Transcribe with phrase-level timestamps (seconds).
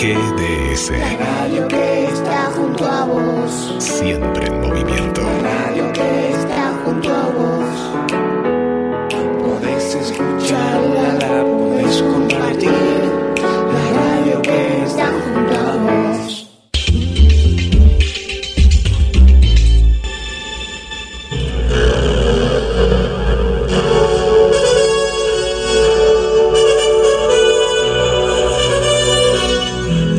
[0.00, 0.90] GDS.
[0.90, 3.74] La radio que está junto a vos.
[3.80, 5.22] Siempre en movimiento.
[5.42, 6.47] La radio que está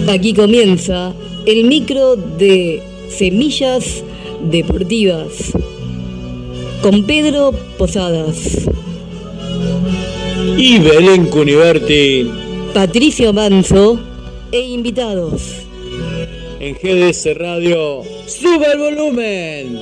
[0.09, 1.13] Aquí comienza
[1.45, 4.03] el micro de Semillas
[4.41, 5.53] Deportivas
[6.81, 8.67] con Pedro Posadas,
[10.57, 12.29] Y Belén Cuniverti
[12.73, 13.99] Patricio Manso
[14.51, 15.41] e invitados.
[16.59, 18.01] en GDS Radio.
[18.25, 19.79] ¡Suba el volumen!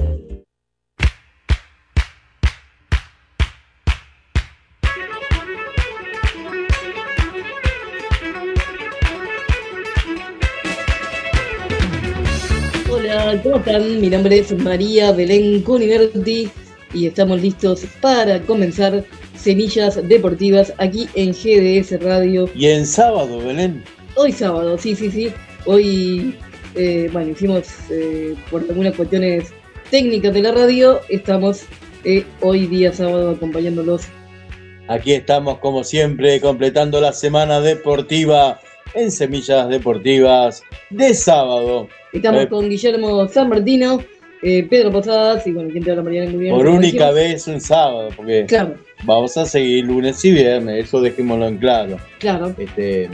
[12.90, 14.02] Hola, ¿cómo están?
[14.02, 16.50] Mi nombre es María Belén Cuniverti
[16.94, 19.04] y estamos listos para comenzar
[19.36, 22.50] Semillas Deportivas aquí en GDS Radio.
[22.56, 23.84] Y en sábado, Belén.
[24.16, 25.32] Hoy sábado, sí, sí, sí.
[25.66, 26.34] Hoy,
[26.78, 29.52] eh, bueno, hicimos eh, por algunas cuestiones
[29.90, 31.66] técnicas de la radio, estamos
[32.04, 34.08] eh, hoy día sábado acompañándolos.
[34.88, 38.60] Aquí estamos, como siempre, completando la semana deportiva
[38.94, 41.88] en Semillas Deportivas de sábado.
[42.14, 44.00] Estamos con Guillermo San Martino,
[44.42, 46.56] Pedro Posadas y bueno, quien te habla Mariana muy bien.
[46.56, 51.48] Por única vez un sábado, porque Claro, vamos a seguir lunes y viernes, eso dejémoslo
[51.48, 51.98] en claro.
[52.20, 52.54] claro.
[52.58, 53.10] Este,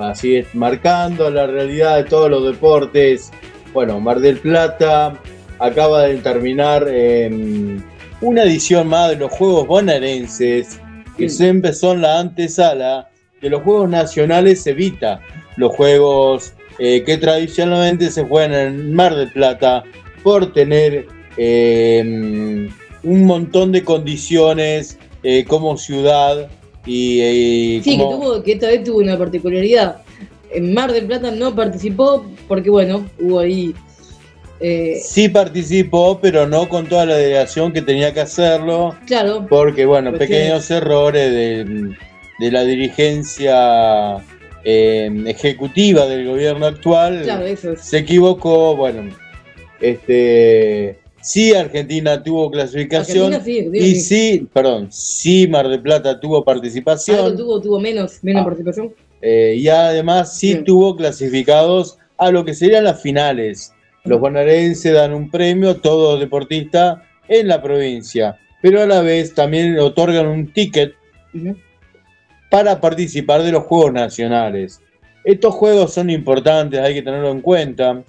[0.00, 3.30] así es, marcando la realidad de todos los deportes.
[3.72, 5.18] Bueno, Mar del Plata
[5.58, 7.78] acaba de terminar eh,
[8.20, 10.78] una edición más de los Juegos Bonaerenses,
[11.16, 11.46] que Sí.
[11.46, 13.08] empezó en la antesala
[13.40, 15.20] de los Juegos Nacionales Evita,
[15.56, 19.84] los Juegos eh, que tradicionalmente se juegan en Mar del Plata
[20.22, 22.68] por tener eh,
[23.02, 26.48] un montón de condiciones eh, como ciudad
[26.86, 30.02] y, y Sí, que, como- tuvo, que esta vez tuvo una particularidad.
[30.50, 33.74] En Mar del Plata no participó porque, bueno, hubo ahí.
[34.60, 39.86] eh, Sí participó, pero no con toda la delegación que tenía que hacerlo, claro, porque
[39.86, 41.94] bueno, pequeños errores de,
[42.38, 44.18] de la dirigencia
[44.64, 47.80] eh, ejecutiva del gobierno actual, claro, eso es.
[47.80, 49.10] se equivocó, bueno,
[49.80, 54.48] este sí Argentina tuvo clasificación Argentina sí, y sí.
[54.52, 58.44] perdón, sí Mar del Plata tuvo participación tuvo, tuvo menos, menos Ah.
[58.44, 58.92] participación.
[59.22, 60.64] eh, y además sí Bien.
[60.64, 63.72] tuvo clasificados a lo que serían las finales.
[64.04, 69.32] Los bonaerenses dan un premio a todo deportista en la provincia, pero a la vez
[69.32, 70.92] también otorgan un ticket
[72.50, 74.80] para participar de los Juegos Nacionales.
[75.24, 78.02] Estos juegos son importantes, hay que tenerlo en cuenta,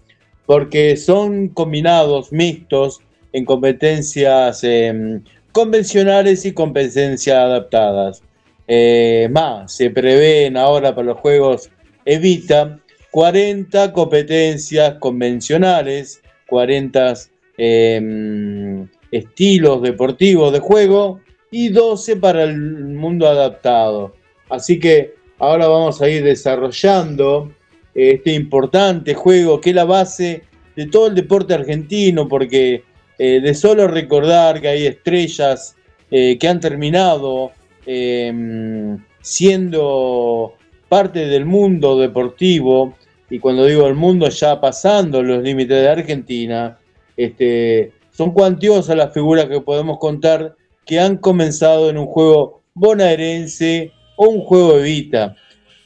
[0.46, 5.22] porque son combinados, mixtos, en competencias eh,
[5.52, 8.24] convencionales y competencias adaptadas.
[8.68, 11.70] Eh, más, se prevén ahora para los Juegos
[12.06, 12.80] Evita
[13.12, 17.14] 40 competencias convencionales, 40
[17.58, 21.20] eh, estilos deportivos de juego
[21.52, 24.16] y 12 para el mundo adaptado.
[24.50, 27.52] Así que ahora vamos a ir desarrollando
[27.94, 30.44] este importante juego que es la base
[30.76, 32.84] de todo el deporte argentino, porque
[33.20, 35.76] eh, de solo recordar que hay estrellas
[36.10, 37.52] eh, que han terminado
[37.86, 40.54] eh, siendo
[40.90, 42.96] parte del mundo deportivo,
[43.30, 46.78] y cuando digo el mundo ya pasando los límites de Argentina,
[47.18, 53.92] este, son cuantiosas las figuras que podemos contar que han comenzado en un juego bonaerense
[54.18, 55.36] o un juego Evita.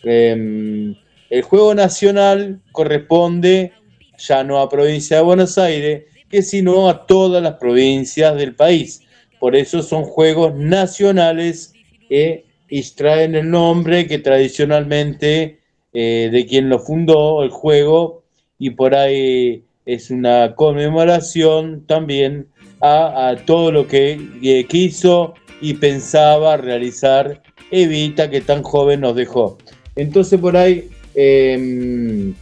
[0.03, 0.93] Eh,
[1.29, 3.73] el juego nacional corresponde
[4.17, 9.01] ya no a provincia de Buenos Aires, que sino a todas las provincias del país.
[9.39, 11.73] Por eso son juegos nacionales
[12.09, 15.59] eh, y traen el nombre que tradicionalmente
[15.93, 18.23] eh, de quien lo fundó el juego
[18.59, 22.47] y por ahí es una conmemoración también
[22.81, 27.41] a, todo lo que eh, quiso y pensaba realizar
[27.71, 29.57] Evita que tan joven nos dejó.
[29.95, 30.89] Entonces por ahí...
[31.19, 32.35] Em,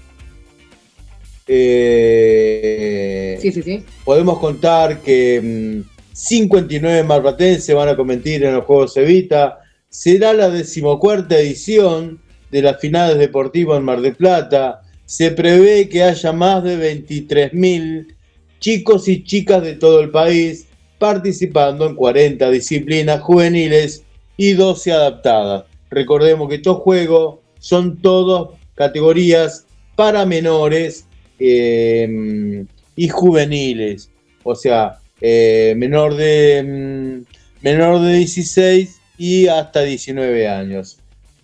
[1.48, 3.84] eh, sí, sí, sí.
[4.04, 5.82] Podemos contar que
[6.12, 9.60] 59 mm, marplatenses van a competir en los Juegos Evita.
[9.88, 12.20] Será la decimocuarta edición
[12.52, 14.82] de las finales deportivas en Mar del Plata.
[15.06, 18.14] Se prevé que haya más de 23.000
[18.60, 20.68] chicos y chicas de todo el país
[21.00, 24.04] participando en 40 disciplinas juveniles
[24.36, 25.64] y 12 adaptadas.
[25.90, 31.06] Recordemos que estos juegos son todos categorías para menores
[31.40, 34.10] eh, y juveniles,
[34.44, 40.98] o sea, eh, menor, de, mm, menor de 16 y hasta 19 años.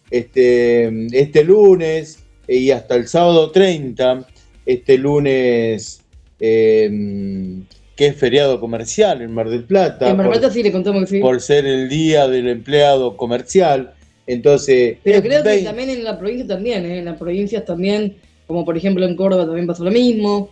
[0.10, 4.28] Este, este lunes y hasta el sábado 30,
[4.66, 6.02] este lunes
[6.40, 7.62] eh,
[7.96, 10.10] que es feriado comercial en Mar del Plata.
[10.10, 11.20] En Mar del Plata sí le contamos que sí.
[11.20, 13.94] Por ser el día del empleado comercial.
[14.28, 14.98] Entonces.
[15.04, 17.00] Pero creo que también en la provincia también, ¿eh?
[17.00, 20.50] en las provincias también, como por ejemplo en Córdoba también pasó lo mismo.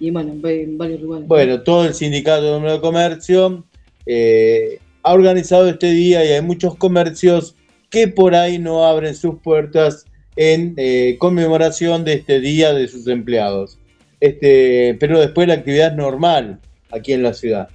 [0.00, 1.28] Y bueno, en varios lugares.
[1.28, 3.64] Bueno, todo el sindicato de comercio
[4.06, 7.54] eh, ha organizado este día y hay muchos comercios
[7.90, 10.04] que por ahí no abren sus puertas
[10.36, 13.78] en eh, conmemoración de este día de sus empleados.
[14.20, 16.58] Este, pero después la actividad es normal
[16.90, 17.68] aquí en la ciudad.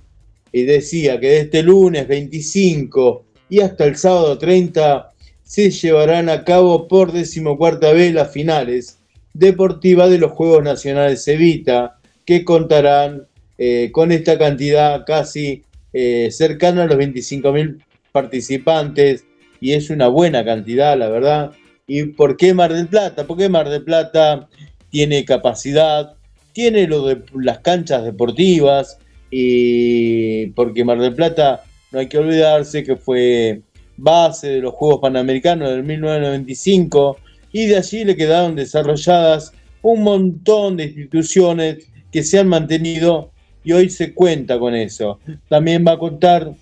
[0.51, 5.11] Y decía que de este lunes 25 y hasta el sábado 30
[5.49, 8.99] se llevarán a cabo por decimocuarta vez las finales
[9.33, 13.25] deportivas de los Juegos Nacionales Evita, que contarán
[13.57, 19.25] eh, con esta cantidad casi eh, cercana a los 25.000 participantes,
[19.59, 21.51] y es una buena cantidad, la verdad.
[21.87, 23.25] ¿Y por qué Mar del Plata?
[23.25, 24.47] Porque Mar del Plata
[24.91, 26.13] tiene capacidad,
[26.53, 26.87] tiene
[27.33, 28.99] las canchas deportivas,
[29.31, 33.63] y porque Mar del Plata, no hay que olvidarse que fue
[34.01, 37.17] base de los Juegos Panamericanos del 1995
[37.51, 43.31] y de allí le quedaron desarrolladas un montón de instituciones que se han mantenido
[43.63, 45.19] y hoy se cuenta con eso.
[45.47, 46.53] También va a contar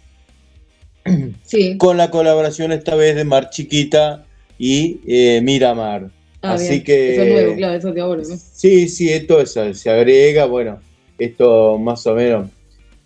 [1.78, 4.26] con la colaboración esta vez de Mar Chiquita
[4.58, 6.10] y eh, Miramar.
[6.42, 7.14] Ah, Así que...
[7.14, 10.80] Eso es nuevo, claro, eso de ahora, Sí, sí, esto se agrega, bueno,
[11.18, 12.50] esto más o menos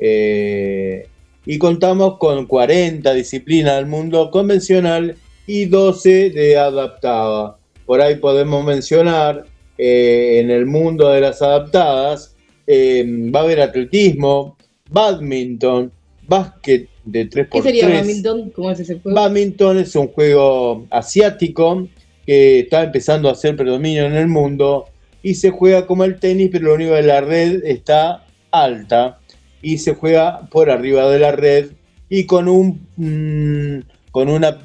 [0.03, 1.07] eh,
[1.45, 5.15] y contamos con 40 disciplinas del mundo convencional
[5.47, 7.57] y 12 de adaptada.
[7.85, 9.45] Por ahí podemos mencionar
[9.77, 12.35] eh, en el mundo de las adaptadas,
[12.67, 13.03] eh,
[13.33, 14.55] va a haber atletismo,
[14.89, 15.91] badminton,
[16.27, 17.49] básquet de 3x3.
[17.49, 18.49] ¿Qué sería badminton?
[18.51, 19.19] ¿Cómo es ese juego?
[19.19, 21.87] Badminton es un juego asiático
[22.25, 24.85] que está empezando a hacer predominio en el mundo
[25.23, 29.20] y se juega como el tenis, pero lo único de la red está alta
[29.61, 31.71] y se juega por arriba de la red
[32.09, 34.59] y con un mm, con una,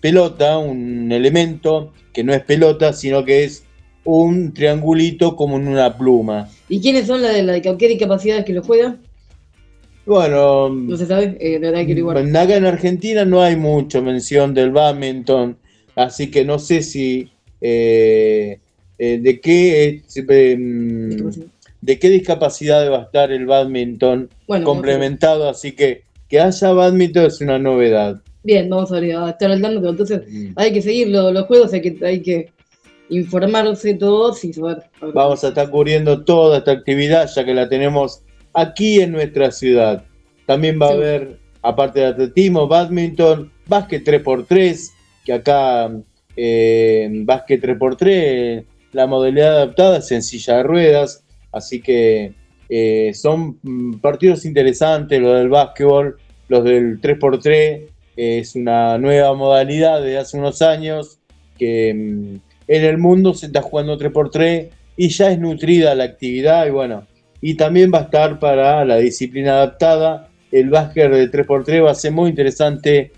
[0.00, 3.64] pelota, un elemento que no es pelota, sino que es
[4.04, 6.50] un triangulito como en una pluma.
[6.68, 9.00] ¿Y quiénes son las de la qué discapacidades que lo juegan?
[10.04, 12.36] Bueno, no se sabe, eh, verdad que igual.
[12.36, 15.56] Acá en Argentina no hay mucha mención del badminton,
[15.94, 17.30] así que no sé si
[17.60, 18.58] eh,
[18.98, 20.02] eh, de qué
[21.82, 24.30] de qué discapacidad va a estar el badminton
[24.64, 28.22] complementado, así que que haya badminton es una novedad.
[28.42, 30.52] Bien, vamos a, estar al tanto, entonces mm.
[30.56, 32.50] hay que seguir los, juegos, hay que, hay que
[33.10, 34.78] informarse todos y saber.
[35.12, 38.22] Vamos a estar cubriendo toda esta actividad, ya que la tenemos
[38.54, 40.04] aquí en nuestra ciudad.
[40.46, 44.90] También va a haber, aparte de atletismo, badminton, básquet 3x3,
[45.26, 45.92] que acá
[46.36, 52.32] eh, básquet 3x3, la modalidad adaptada es en silla de ruedas, Así que
[52.68, 56.16] eh, son mm, partidos interesantes, los del básquetbol,
[56.48, 57.82] los del 3x3,
[58.16, 61.18] es una nueva modalidad de hace unos años
[61.58, 62.36] que mm,
[62.68, 67.06] en el mundo se está jugando 3x3 y ya es nutrida la actividad y bueno,
[67.40, 70.28] y también va a estar para la disciplina adaptada.
[70.50, 73.12] El básquet de 3x3 va a ser muy interesante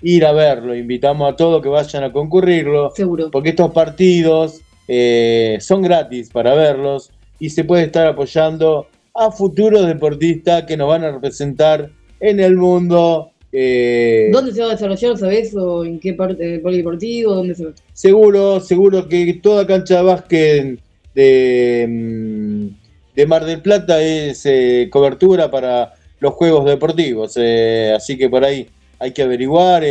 [0.00, 0.76] ir a verlo.
[0.76, 2.92] Invitamos a todos que vayan a concurrirlo.
[2.94, 3.30] Seguro.
[3.30, 9.86] Porque estos partidos eh, son gratis para verlos y se puede estar apoyando a futuros
[9.86, 13.30] deportistas que nos van a representar en el mundo.
[13.52, 15.54] Eh, ¿Dónde se va a desarrollar, sabes?
[15.54, 17.34] ¿O en qué parte del polideportivo?
[17.34, 20.78] ¿Dónde se Seguro, seguro que toda cancha de básquet
[21.14, 22.66] de, mm,
[23.14, 27.34] de Mar del Plata es eh, cobertura para los juegos deportivos.
[27.36, 28.66] Eh, así que por ahí
[28.98, 29.84] hay que averiguar,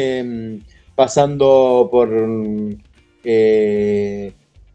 [0.96, 2.10] pasando por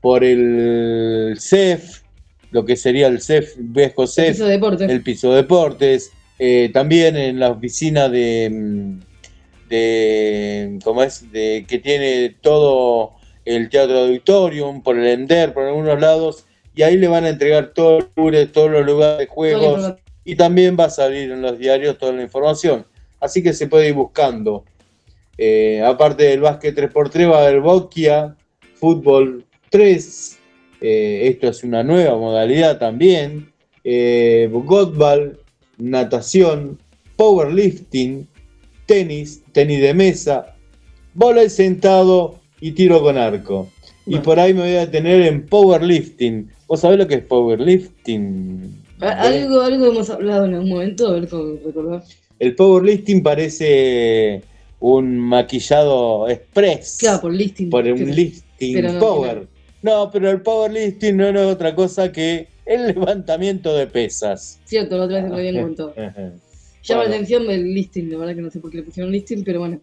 [0.00, 2.00] por el CEF,
[2.50, 4.90] lo que sería el CEF, viejo El CEF, piso de deportes.
[4.90, 11.30] el piso deportes, eh, también en la oficina de, mm, de ¿cómo es?
[11.32, 13.12] De, que tiene todo
[13.44, 17.72] el Teatro Auditorium, por el Ender, por algunos lados, y ahí le van a entregar
[17.74, 21.58] todos los tours, todos los lugares de juegos, y también va a salir en los
[21.58, 22.86] diarios toda la información.
[23.20, 24.64] Así que se puede ir buscando.
[25.36, 28.36] Eh, aparte del básquet 3x3 va a haber Bokia,
[28.74, 30.37] fútbol 3.
[30.80, 33.50] Eh, esto es una nueva modalidad también.
[33.84, 35.38] Eh, Godball,
[35.78, 36.78] natación,
[37.16, 38.26] powerlifting,
[38.86, 40.54] tenis, tenis de mesa,
[41.14, 43.68] bola sentado y tiro con arco.
[44.06, 46.48] Y por ahí me voy a detener en powerlifting.
[46.66, 48.82] ¿Vos sabés lo que es powerlifting?
[49.00, 52.02] A- Algo, algo hemos hablado en algún momento, a ver cómo recordar.
[52.38, 54.42] El powerlifting parece
[54.80, 57.68] un maquillado express Claro, por listing.
[57.70, 58.14] por qué un
[58.58, 59.46] Pero no power.
[59.88, 64.60] No, pero el powerlifting no es otra cosa que el levantamiento de pesas.
[64.66, 65.94] Cierto, la otra vez lo habían contado.
[65.96, 66.32] Llama
[66.84, 67.02] Bueno.
[67.02, 69.60] la atención el listing, la verdad que no sé por qué le pusieron listing, pero
[69.60, 69.80] bueno.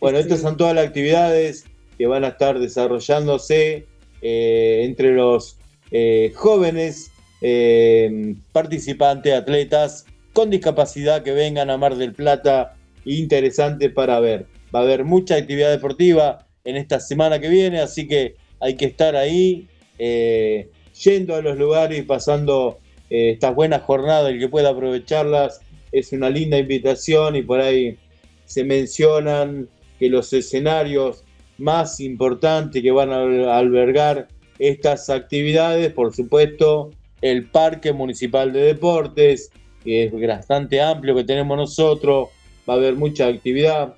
[0.00, 1.64] Bueno, Este, estas son todas las actividades
[1.96, 3.86] que van a estar desarrollándose
[4.20, 5.56] eh, entre los
[5.92, 12.76] eh, jóvenes eh, participantes, atletas con discapacidad que vengan a Mar del Plata.
[13.06, 14.44] Interesante para ver.
[14.74, 18.86] Va a haber mucha actividad deportiva en esta semana que viene, así que hay que
[18.86, 20.68] estar ahí, eh,
[21.02, 22.78] yendo a los lugares y pasando
[23.10, 24.30] eh, estas buenas jornadas.
[24.30, 25.60] El que pueda aprovecharlas
[25.92, 27.96] es una linda invitación y por ahí
[28.44, 31.24] se mencionan que los escenarios
[31.58, 39.50] más importantes que van a albergar estas actividades, por supuesto, el Parque Municipal de Deportes,
[39.82, 42.28] que es bastante amplio que tenemos nosotros,
[42.68, 43.94] va a haber mucha actividad.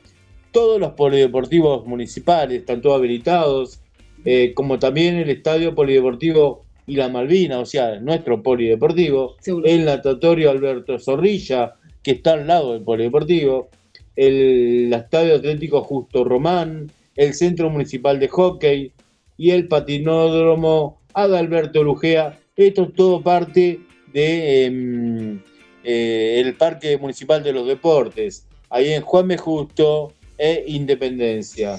[0.53, 3.80] Todos los polideportivos municipales están todos habilitados,
[4.25, 9.67] eh, como también el Estadio Polideportivo y la Malvina, o sea, nuestro polideportivo, Seguro.
[9.67, 13.69] el natatorio Alberto Zorrilla, que está al lado del polideportivo,
[14.17, 18.93] el Estadio Atlético Justo Román, el Centro Municipal de Hockey
[19.37, 22.39] y el Patinódromo Adalberto Lugea.
[22.57, 23.81] Esto es todo parte
[24.13, 25.41] de em,
[25.85, 29.37] eh, el Parque Municipal de los Deportes, ahí en Juan.
[29.37, 31.79] Justo e Independencia.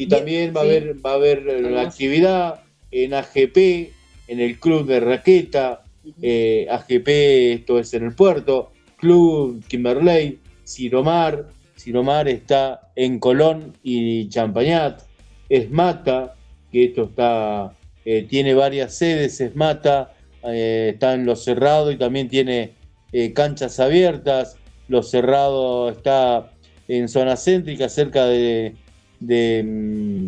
[0.00, 3.92] Y también va a haber, va a haber eh, la actividad en AGP,
[4.28, 5.82] en el Club de Raqueta,
[6.22, 7.08] eh, AGP,
[7.60, 15.02] esto es en el puerto, Club Kimberley, Ciromar, Ciromar está en Colón y Champañat,
[15.50, 16.34] Esmata,
[16.72, 17.74] que esto está,
[18.06, 20.14] eh, tiene varias sedes, Esmata,
[20.44, 22.72] eh, está en Los Cerrados y también tiene
[23.34, 24.56] canchas abiertas,
[24.88, 26.52] Los Cerrados está
[26.88, 28.76] en zona céntrica, cerca de,
[29.20, 30.26] de, mm,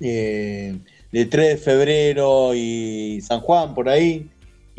[0.00, 0.78] eh,
[1.12, 4.28] de 3 de febrero y San Juan, por ahí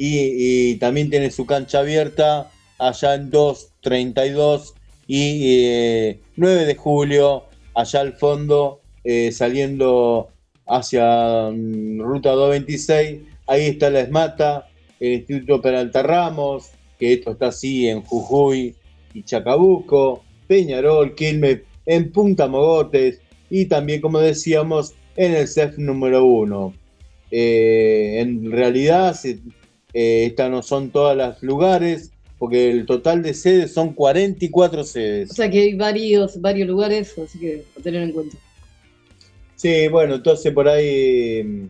[0.03, 2.49] y, también tiene su cancha abierta
[2.79, 4.73] allá en 232
[5.07, 7.43] y eh, 9 de julio,
[7.75, 10.29] allá al fondo, eh, saliendo
[10.65, 14.67] hacia mm, ruta 226, ahí está la ESMATA,
[14.99, 18.75] el Instituto Peralta Ramos, que esto está así en Jujuy
[19.13, 23.19] y Chacabuco, Peñarol, Quilmes, en Punta Mogotes
[23.49, 26.73] y también, como decíamos, en el CEF número 1.
[27.31, 29.15] en realidad,
[29.93, 34.83] eh, estas no son todos los lugares, porque el total de sedes son 44 O
[34.83, 35.29] sedes.
[35.29, 38.37] sea que hay varios, varios lugares, así que a tener en cuenta.
[39.55, 41.69] Sí, bueno, entonces por ahí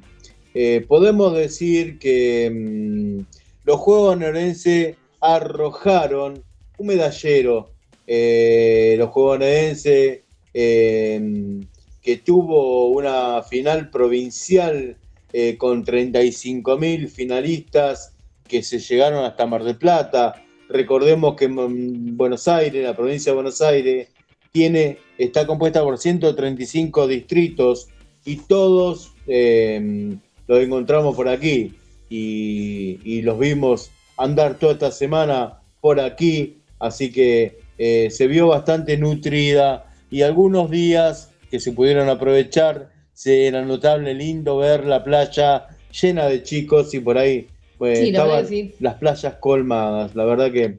[0.54, 3.26] eh, podemos decir que mm,
[3.66, 6.44] los Juegos Bonaerenses arrojaron
[6.78, 7.70] un medallero.
[8.08, 10.22] Eh, los Juegos Bonaerenses
[10.54, 11.62] eh,
[12.02, 14.98] que tuvo una final provincial
[15.34, 18.14] eh, con 35 mil finalistas
[18.48, 20.44] que se llegaron hasta Mar del Plata.
[20.68, 24.10] Recordemos que mm, Buenos Aires, la provincia de Buenos Aires,
[24.52, 27.88] tiene, está compuesta por 135 distritos
[28.26, 30.18] y todos eh,
[30.48, 31.76] los encontramos por aquí
[32.10, 38.50] y, y los vimos andar toda esta semana por aquí, así que eh, se vio
[38.50, 45.04] bastante nutrida y algunos días que se pudieron aprovechar, se era notable lindo ver la
[45.04, 45.66] playa
[46.00, 47.48] llena de chicos y por ahí
[47.80, 48.46] pues, Sí, estaban
[48.80, 50.14] las playas colmadas.
[50.14, 50.78] La verdad que,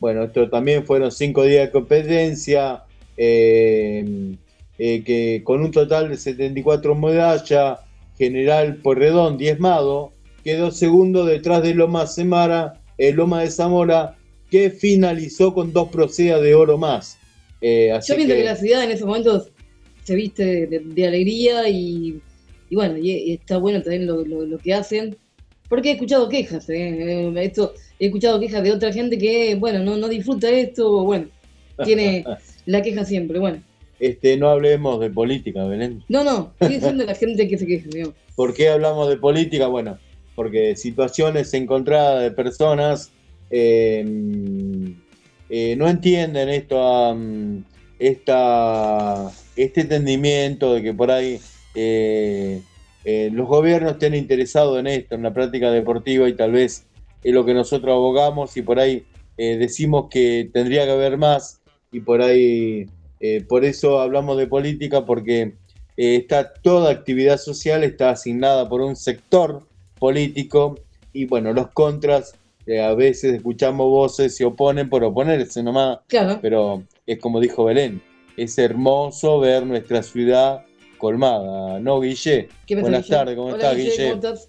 [0.00, 2.82] bueno, esto también fueron cinco días de competencia,
[3.16, 4.34] eh,
[4.76, 7.78] eh, que con un total de 74 medallas,
[8.18, 14.16] General Porredón diezmado, quedó segundo detrás de Loma Semara, eh, Loma de Zamora,
[14.50, 17.18] que finalizó con dos procedas de oro más.
[17.60, 18.40] Eh, así Yo pienso que...
[18.40, 19.48] que- la ciudad en esos momentos
[20.04, 22.20] se viste de, de alegría y
[22.72, 25.16] y bueno, y, y está bueno también lo, lo- lo que hacen,
[25.68, 27.24] porque he escuchado quejas, ¿eh?
[27.28, 31.26] Eh, esto, he escuchado quejas de otra gente que, bueno, no, no disfruta esto, bueno,
[31.84, 32.24] tiene
[32.66, 33.60] la queja siempre, bueno.
[33.98, 36.02] Este, no hablemos de política, Belén.
[36.08, 38.14] No, no, sigue siendo la gente que se queja, digamos.
[38.36, 39.66] ¿Por qué hablamos de política?
[39.66, 39.98] Bueno,
[40.36, 43.10] porque situaciones encontradas de personas
[43.50, 44.94] eh,
[45.48, 47.64] eh, no entienden esto, um,
[47.98, 51.40] esta, este entendimiento de que por ahí
[51.74, 52.62] eh,
[53.04, 56.86] los gobiernos estén interesados en esto, en la práctica deportiva y tal vez
[57.24, 59.04] es lo que nosotros abogamos y por ahí
[59.36, 62.86] decimos que tendría que haber más y por ahí,
[63.48, 65.54] por eso hablamos de política porque
[65.96, 69.66] está toda actividad social está asignada por un sector
[69.98, 70.78] político
[71.14, 72.34] y bueno, los contras
[72.70, 77.64] eh, a veces escuchamos voces se oponen por oponerse nomás, Claro, pero es como dijo
[77.64, 78.00] Belén,
[78.36, 80.64] es hermoso ver nuestra ciudad
[80.96, 82.48] colmada, ¿no, Guille?
[82.68, 84.10] ¿qué me Buenas tardes, ¿cómo estás, Guille?
[84.10, 84.46] ¿Cómo estás?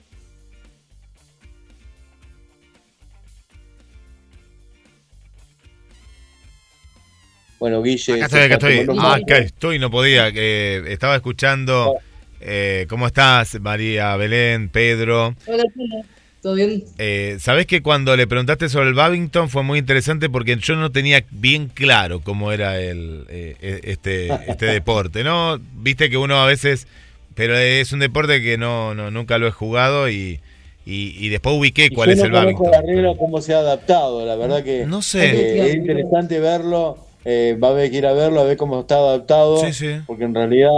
[7.59, 8.13] Bueno, Guille...
[8.13, 8.97] Acá estoy, acá estoy.
[8.99, 10.31] Ah, acá estoy, no podía.
[10.31, 11.95] que estaba escuchando.
[12.39, 15.35] eh, ¿Cómo estás, María Belén, Pedro?
[15.47, 16.05] Hola, ¿cómo?
[16.41, 16.83] ¿Todo bien?
[16.97, 20.91] Eh, Sabés que cuando le preguntaste sobre el Babington fue muy interesante porque yo no
[20.91, 25.59] tenía bien claro cómo era el eh, eh, este, este deporte, ¿no?
[25.75, 26.87] Viste que uno a veces,
[27.35, 30.39] pero es un deporte que no, no nunca lo he jugado y,
[30.85, 32.71] y, y después ubiqué Y cuál yo es no el Babington.
[33.17, 35.25] cómo se ha adaptado, la verdad que No sé.
[35.25, 38.81] eh, es interesante verlo, eh, va a haber que ir a verlo, a ver cómo
[38.81, 39.91] está adaptado, Sí, sí.
[40.07, 40.69] porque en realidad,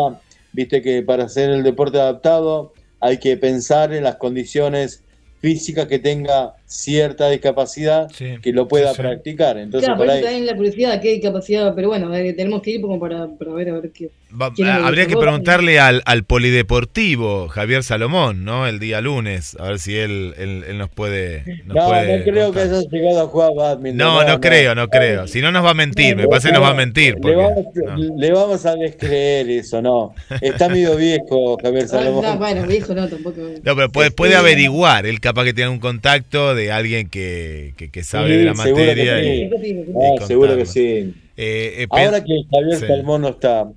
[0.52, 5.03] viste que para hacer el deporte adaptado hay que pensar en las condiciones
[5.44, 8.36] físicas que tenga cierta discapacidad Sí.
[8.42, 9.02] que lo pueda Sí, sí.
[9.04, 9.58] practicar.
[9.60, 12.82] Entonces claro, por ahí también la curiosidad, qué capacidad, pero bueno, eh, tenemos que ir
[12.82, 14.10] como para, para ver a ver qué.
[14.40, 18.66] Va- ¿Quién es el habría que preguntarle al, al polideportivo Javier Salomón, ¿no?
[18.66, 21.44] El día lunes, a ver si él, él, él nos puede.
[21.66, 22.78] Nos no, puede no creo que contar.
[22.80, 23.98] haya llegado a jugar badminton.
[23.98, 25.28] No, no creo, no creo.
[25.28, 27.16] Si no nos va a mentir, me parece que nos va a mentir.
[27.24, 28.18] Le vamos, no.
[28.18, 30.16] le vamos a descreer eso, no.
[30.42, 32.24] Está medio viejo Javier Salomón.
[32.26, 33.40] no, bueno, viejo no, tampoco.
[33.64, 35.06] No, pero puede, puede averiguar.
[35.06, 38.56] Él capaz que tiene un contacto de alguien que, que, que sabe Sí, de la
[38.56, 39.20] seguro que materia.
[39.20, 39.28] sí.
[39.28, 40.80] y, Ah, y seguro que sí.
[40.90, 42.88] eh, eh, Ahora que Javier Sí.
[42.88, 43.72] Salomón no está,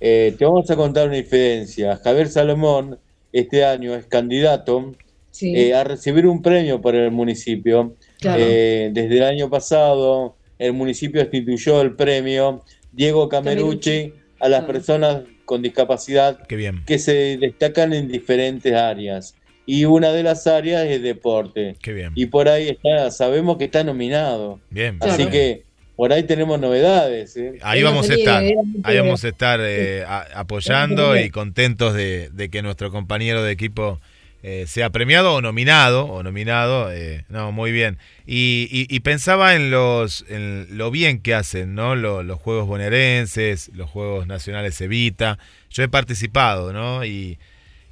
[0.00, 1.96] eh, te vamos a contar una diferencia.
[2.02, 2.98] Javier Salomón
[3.32, 4.94] este año es candidato
[5.30, 7.94] Sí, eh, a recibir un premio por el municipio.
[8.20, 8.42] claro.
[8.46, 14.72] Eh, desde el año pasado, el municipio instituyó el premio Diego Camerucci a las Claro.
[14.74, 19.34] personas con discapacidad Qué bien, que se destacan en diferentes áreas.
[19.66, 21.76] Y una de las áreas es deporte.
[21.80, 22.12] qué bien.
[22.16, 24.58] Y por ahí está, sabemos que está nominado.
[24.70, 24.98] Bien.
[25.00, 25.30] Así bien.
[25.30, 25.62] que
[25.96, 27.36] por ahí tenemos novedades.
[27.36, 27.58] ¿eh?
[27.62, 28.42] Ahí vamos a estar.
[28.84, 31.26] Ahí vamos a estar eh, a- apoyando Bien.
[31.26, 34.00] y contentos de, de que nuestro compañero de equipo
[34.42, 36.90] eh, sea premiado o nominado o nominado.
[36.92, 37.98] eh, no, muy bien.
[38.26, 41.94] Y, y- y pensaba en los en lo bien que hacen, ¿no?
[41.94, 45.38] Lo- los juegos bonaerenses, los juegos nacionales Evita.
[45.70, 47.04] Yo he participado, ¿no?
[47.04, 47.38] Y,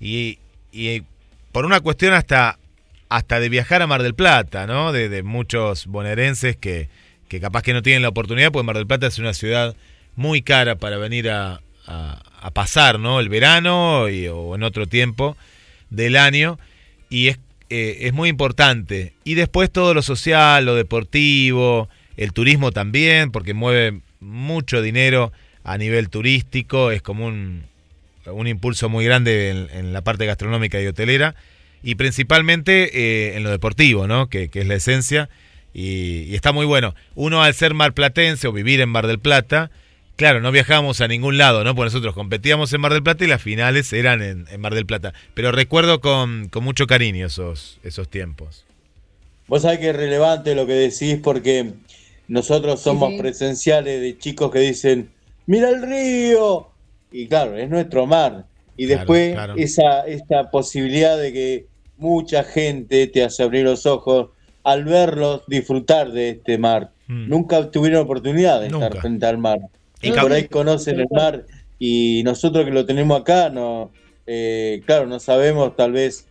[0.00, 0.38] y,
[0.72, 1.02] y
[1.52, 2.58] por una cuestión hasta
[3.08, 4.92] hasta de viajar a Mar del Plata, ¿no?
[4.92, 6.88] De, de muchos bonaerenses que,
[7.28, 9.74] que capaz que no tienen la oportunidad, porque Mar del Plata es una ciudad
[10.14, 13.18] muy cara para venir a, a- a pasar, ¿no?
[13.18, 15.36] El verano y- o en otro tiempo
[15.90, 16.56] del año
[17.08, 19.12] y es, eh, es muy importante.
[19.24, 25.32] Y después todo lo social, lo deportivo, el turismo también, porque mueve mucho dinero
[25.64, 27.64] a nivel turístico, es como un,
[28.26, 31.35] un impulso muy grande en, en la parte gastronómica y hotelera
[31.83, 32.90] y principalmente
[33.33, 34.28] eh, en lo deportivo, ¿no?
[34.28, 35.28] Que, que es la esencia
[35.72, 36.94] y, y está muy bueno.
[37.14, 39.70] Uno al ser marplatense o vivir en Mar del Plata,
[40.16, 41.74] claro, no viajábamos a ningún lado, ¿no?
[41.74, 44.87] Porque nosotros competíamos en Mar del Plata y las finales eran en, en Mar del
[44.87, 45.14] Plata.
[45.35, 48.66] Pero recuerdo con, con mucho cariño esos, esos tiempos.
[49.46, 51.72] Vos sabés que es relevante lo que decís porque
[52.28, 53.22] nosotros somos Sí, sí.
[53.22, 55.11] presenciales de chicos que dicen,
[55.46, 56.69] mira el río.
[57.12, 58.46] Y claro, es nuestro mar.
[58.76, 59.54] Y Claro, después claro.
[59.56, 61.66] esa esta posibilidad de que
[61.98, 64.30] mucha gente te hace abrir los ojos
[64.64, 66.90] al verlos disfrutar de este mar.
[67.08, 67.28] Mm.
[67.28, 68.86] Nunca tuvieron oportunidad de Nunca.
[68.86, 69.58] estar frente al mar.
[70.02, 71.44] Y por ahí conocen el mar
[71.78, 73.90] y nosotros que lo tenemos acá, no,
[74.26, 76.26] eh, claro, no sabemos tal vez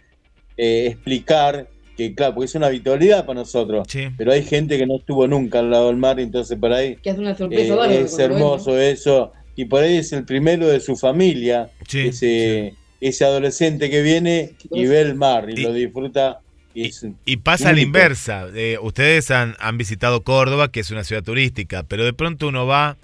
[0.58, 4.08] eh, explicar que, claro, porque es una habitualidad para nosotros, Sí.
[4.18, 7.10] pero hay gente que no estuvo nunca al lado del mar, entonces por ahí Que
[7.12, 10.96] hace una eh, sorpresa es hermoso eso, y por ahí es el primero de su
[10.96, 16.40] familia, Sí, ese, ese adolescente que viene y ve el mar y, Y- lo disfruta.
[16.74, 18.48] Y, Y, es- y pasa a la inversa.
[18.56, 22.66] Eh, ustedes han, han visitado Córdoba, que es una ciudad turística, pero de pronto uno
[22.68, 22.96] va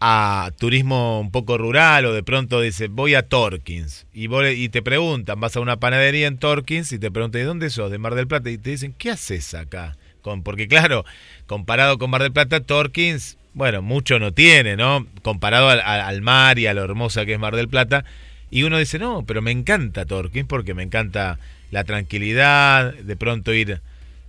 [0.00, 4.68] a turismo un poco rural o de pronto dice voy a Torkins y, vos, y
[4.68, 7.90] te preguntan, vas a una panadería en Torkins y te preguntan, ¿de dónde sos?
[7.90, 9.96] De Mar del Plata y te dicen, ¿qué haces acá?
[10.22, 11.04] Con, porque claro,
[11.46, 15.06] comparado con Mar del Plata, Torkins, bueno, mucho no tiene, ¿no?
[15.22, 18.04] Comparado al, mar y a lo hermosa que es Mar del Plata.
[18.50, 21.38] Y uno dice, no, pero me encanta Torkins porque me encanta
[21.70, 23.80] la tranquilidad, de pronto ir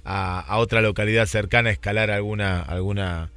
[0.04, 3.30] a, a otra localidad cercana a escalar alguna, alguna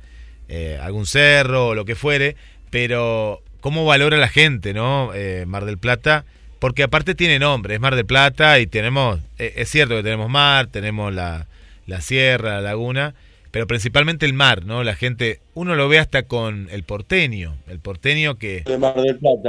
[0.51, 2.35] eh, algún cerro o lo que fuere,
[2.71, 5.13] pero cómo valora la gente, ¿no?
[5.15, 6.25] Eh, Mar del Plata,
[6.59, 10.31] porque aparte tiene nombre, es Mar del Plata y tenemos, eh, es cierto que tenemos
[10.31, 11.49] mar, tenemos la,
[11.87, 13.15] la sierra, la laguna,
[13.51, 14.85] pero principalmente el mar, ¿no?
[14.85, 18.65] La gente, uno lo ve hasta con el porteño, el porteño que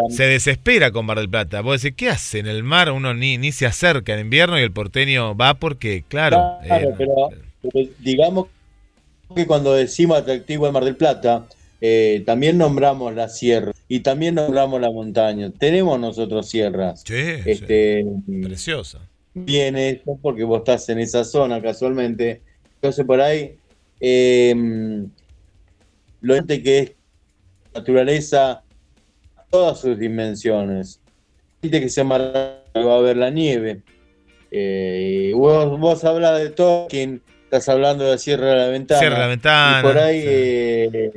[0.10, 1.62] se desespera con Mar del Plata.
[1.62, 2.92] Vos decís, ¿qué hace en el mar?
[2.92, 6.58] Uno ni, ni se acerca en invierno y el porteño va porque, claro.
[6.66, 7.14] claro pero,
[7.62, 8.48] pero digamos
[9.36, 11.46] que cuando decimos atractivo de Mar del Plata,
[11.82, 15.52] eh, también nombramos la sierra y también nombramos la montaña.
[15.58, 17.04] Tenemos nosotros sierras.
[17.06, 18.06] Sí, este,
[18.42, 19.00] preciosa.
[19.34, 22.42] Bien eso porque vos estás en esa zona casualmente.
[22.76, 23.56] Entonces por ahí,
[24.00, 24.56] eh,
[26.22, 26.92] lo que es
[27.74, 28.64] naturaleza,
[29.50, 31.02] todas sus dimensiones.
[31.62, 32.16] Dice que se va
[32.74, 33.82] a ver la nieve.
[34.52, 39.00] Eh, vos, vos hablas de Tolkien Estás hablando de la Sierra de la Ventana.
[39.00, 39.80] Sierra de la Ventana.
[39.80, 40.22] Y por ahí.
[40.24, 41.12] Eh,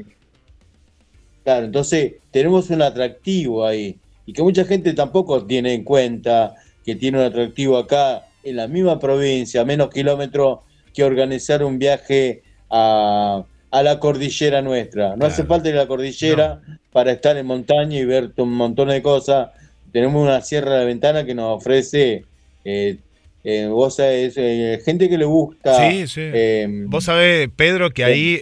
[1.45, 3.99] claro, entonces tenemos un atractivo ahí.
[4.25, 6.55] Y que mucha gente tampoco tiene en cuenta
[6.87, 10.61] que tiene un atractivo acá en la misma provincia, a menos kilómetros
[10.95, 15.15] que organizar un viaje a, la cordillera nuestra.
[15.17, 16.61] No hace falta ir a la cordillera
[16.93, 19.51] para estar en montaña y ver un montón de cosas.
[19.93, 22.25] Tenemos una Sierra de la Ventana que nos ofrece
[22.65, 22.97] eh,
[23.45, 25.91] eh, vos sabés, eh, gente que le gusta.
[25.91, 26.21] Sí, sí.
[26.23, 28.41] Eh, vos sabés, Pedro, que ahí,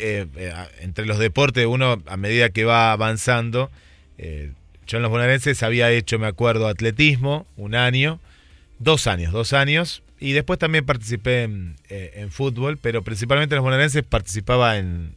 [0.81, 3.71] entre los deportes, uno a medida que va avanzando,
[4.19, 8.21] yo en los bonaerenses había hecho, me acuerdo, atletismo un año,
[8.79, 14.05] dos años, dos años, y después también participé en, fútbol, pero principalmente en los bonaerenses
[14.05, 15.15] participaba en,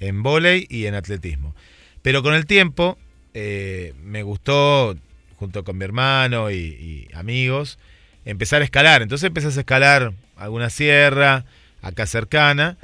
[0.00, 1.54] en vóley y en atletismo.
[2.02, 2.98] Pero con el tiempo
[3.34, 4.96] me gustó,
[5.36, 7.78] junto con mi hermano y amigos,
[8.26, 9.02] empezar a escalar.
[9.02, 11.44] Entonces empezás a escalar alguna sierra
[11.80, 12.76] acá cercana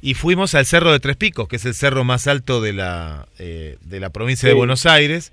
[0.00, 3.26] y fuimos al Cerro de Tres Picos, que es el cerro más alto de la,
[3.38, 5.32] eh, de la provincia de Buenos Aires.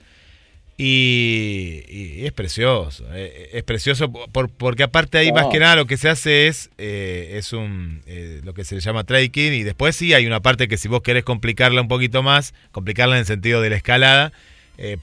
[0.83, 6.09] Y, es precioso, eh, es precioso porque aparte ahí más que nada lo que se
[6.09, 8.01] hace es, eh, es un
[8.43, 11.23] lo que se llama trekking y después sí hay una parte que si vos querés
[11.23, 14.33] complicarla un poquito más, complicarla en el sentido de la escalada,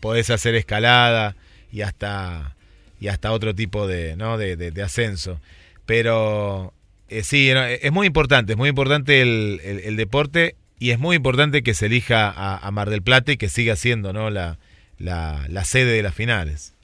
[0.00, 1.36] podés hacer escalada
[1.70, 2.56] y hasta
[3.00, 4.36] y hasta otro tipo de, ¿no?
[4.36, 5.40] de, ascenso.
[5.86, 6.72] Pero
[7.08, 11.74] eh, sí, es muy importante, es muy importante el, deporte y es muy importante que
[11.74, 14.30] se elija a, Mar del Plata y que siga siendo ¿no?
[14.30, 14.58] la,
[14.98, 16.74] la, sede de las finales.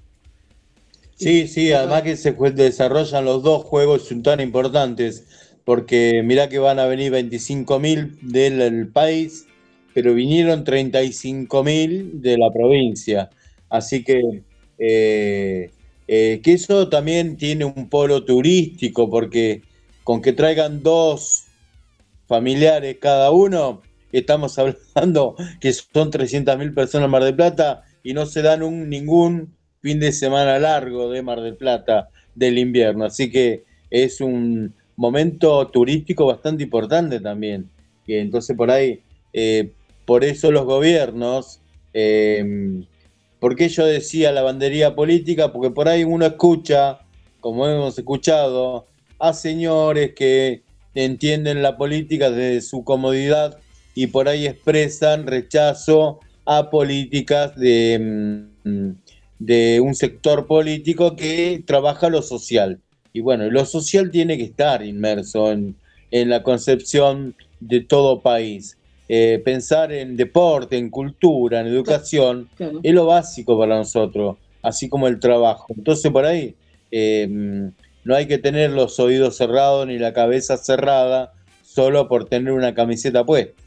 [1.17, 5.25] Sí, sí, además que se desarrollan los dos juegos tan importantes,
[5.65, 9.47] porque mirá que van a venir 25.000 del país,
[9.95, 13.31] pero vinieron 35.000 de la provincia.
[13.69, 14.43] Así que
[14.79, 15.71] eh,
[16.09, 19.63] eh, que eso también tiene un polo turístico, porque
[20.03, 21.45] con que traigan dos
[22.27, 24.59] familiares cada uno, estamos
[24.95, 29.57] hablando que son 300.000 personas en Mar del Plata y no se dan un, ningún
[29.81, 33.05] fin de semana largo de Mar del Plata del invierno.
[33.05, 37.69] Así que es un momento turístico bastante importante también.
[38.07, 39.01] Y entonces por ahí,
[39.33, 39.73] eh,
[40.05, 41.61] por eso los gobiernos
[41.93, 42.85] eh,
[43.45, 45.53] ¿Por qué yo decía lavandería política?
[45.53, 47.01] Porque por ahí uno escucha,
[47.41, 48.87] como hemos escuchado,
[49.19, 50.63] a señores que
[50.95, 53.59] entienden la política desde su comodidad
[53.95, 58.91] y por ahí expresan rechazo a políticas de, mm,
[59.39, 62.81] de un sector político que trabaja lo social.
[63.13, 65.77] Y bueno, lo social tiene que estar inmerso en,
[66.11, 68.77] en la concepción de todo país.
[69.09, 72.49] Eh, pensar en deporte, en cultura, en educación,
[72.83, 75.67] es lo básico para nosotros, así como el trabajo.
[75.77, 76.55] Entonces por ahí
[76.91, 77.29] eh,
[78.05, 82.75] no hay que tener los oídos cerrados ni la cabeza cerrada solo por tener una
[82.75, 83.61] camiseta puesta.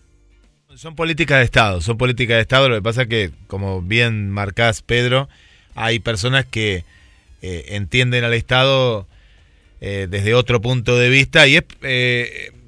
[0.78, 2.70] Son políticas de Estado, son políticas de Estado.
[2.70, 5.28] Lo que pasa es que, como bien marcás, Pedro,
[5.76, 6.86] hay personas que
[7.42, 9.08] eh, entienden al Estado
[9.80, 11.64] desde otro punto de vista y es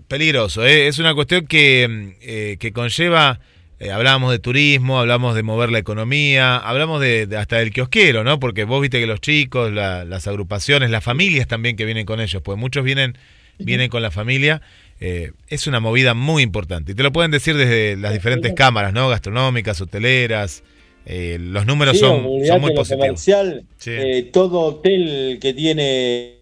[0.09, 0.65] peligroso.
[0.65, 0.87] ¿eh?
[0.87, 3.39] Es una cuestión que, eh, que conlleva,
[3.79, 8.39] eh, hablábamos de turismo, hablamos de mover la economía, hablamos de, hasta del kiosquero, ¿no?
[8.41, 12.41] Porque vos viste que los chicos, las agrupaciones, las familias también que vienen con ellos,
[12.41, 13.17] pues muchos vienen,
[13.59, 14.61] vienen con la familia.
[14.99, 16.91] Eh, es una movida muy importante.
[16.91, 19.09] Y te lo pueden decir desde las diferentes cámaras, ¿no?
[19.09, 20.63] Gastronómicas, hoteleras.
[21.05, 22.87] Eh, los números Sí, son, muy positivos.
[22.89, 23.91] comercial, Sí.
[23.93, 26.35] eh, todo hotel que tiene,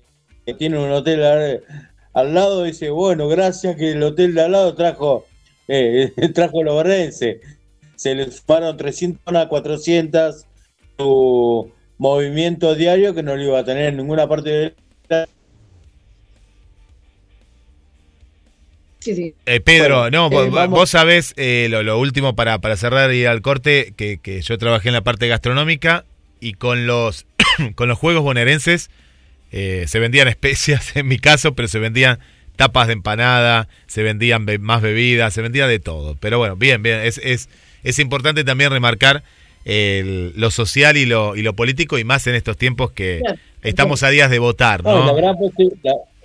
[0.46, 1.64] que tiene un hotel al,
[2.14, 5.26] al lado dice, bueno, gracias que el hotel de al lado trajo,
[6.34, 7.38] trajo los berrenses.
[7.96, 10.46] Se le sumaron 300 a 400
[10.98, 14.74] su movimiento diario que no lo iba a tener en ninguna parte de
[19.00, 19.34] Sí, sí.
[19.46, 23.14] Eh, Pedro, Bueno, no, eh, vos, vos sabés eh, lo, lo último para, para cerrar
[23.14, 26.04] y ir al corte, que, que yo trabajé en la parte gastronómica
[26.40, 27.26] y con los,
[27.76, 28.90] con los juegos bonaerenses
[29.52, 32.20] eh, se vendían especias, en mi caso, pero se vendían
[32.56, 36.18] tapas de empanada, se vendían be- más bebidas, se vendía de todo.
[36.20, 37.50] Pero bueno, bien, bien, es, es,
[37.84, 39.24] es importante también remarcar
[39.64, 43.38] el- lo social y lo, y lo político y más en estos tiempos que Claro.
[43.62, 45.36] estamos a días de votar, No, la, gran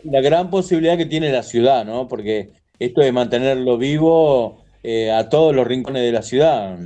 [0.04, 2.08] la gran posibilidad que tiene la ciudad, ¿no?
[2.08, 2.48] Porque
[2.84, 6.78] esto de mantenerlo vivo eh, a todos los rincones de la ciudad.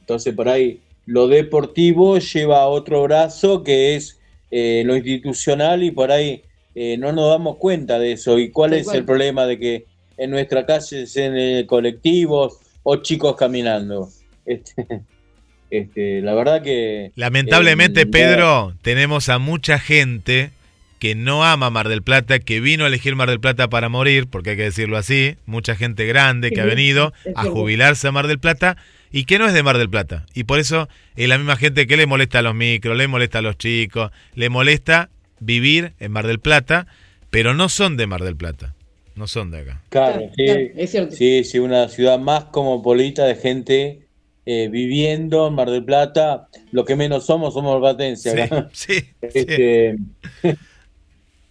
[0.00, 4.18] Entonces, por ahí, lo deportivo lleva a otro brazo que es
[4.50, 6.42] eh, lo institucional y por ahí
[6.74, 8.38] eh, no nos damos cuenta de eso.
[8.38, 8.96] ¿Y cuál es cual.
[8.96, 9.84] el problema de que
[10.16, 14.08] en nuestra calle sean colectivos o chicos caminando?
[14.46, 14.86] Este,
[15.70, 17.12] este, la verdad que...
[17.14, 20.50] Lamentablemente, eh, Pedro, tenemos a mucha gente
[21.00, 24.28] que no ama Mar del Plata, que vino a elegir Mar del Plata para morir,
[24.28, 28.28] porque hay que decirlo así, mucha gente grande que ha venido a jubilarse a Mar
[28.28, 28.76] del Plata
[29.10, 30.26] y que no es de Mar del Plata.
[30.34, 33.38] Y por eso es la misma gente que le molesta a los micros, le molesta
[33.38, 35.08] a los chicos, le molesta
[35.40, 36.86] vivir en Mar del Plata,
[37.30, 38.74] pero no son de Mar del Plata,
[39.16, 39.82] no son de acá.
[39.88, 40.44] Claro, sí.
[40.44, 41.16] claro, es cierto.
[41.16, 44.00] Sí, sí, una ciudad más cosmopolita de gente
[44.44, 46.48] eh, viviendo en Mar del Plata.
[46.72, 48.68] Lo que menos somos, somos batenses Sí, acá.
[48.72, 49.00] sí,
[49.32, 50.56] sí.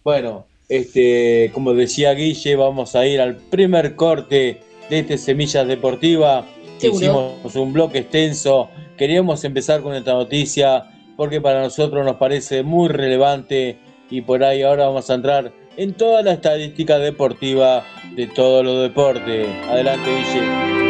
[0.10, 6.48] Bueno, este, como decía Guille, vamos a ir al primer corte de este Semillas Deportiva.
[6.80, 7.36] Seguro.
[7.44, 8.72] Hicimos un bloque extenso.
[8.98, 13.78] Queríamos empezar con esta noticia porque para nosotros nos parece muy relevante
[14.10, 18.82] y por ahí ahora vamos a entrar en toda la estadística deportiva de todos los
[18.82, 19.48] deportes.
[19.70, 20.90] Adelante, Guille.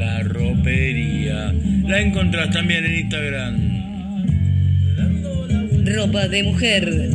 [0.00, 1.52] La ropería
[1.86, 3.54] la encontrás también en Instagram.
[5.84, 7.10] Ropa de mujer.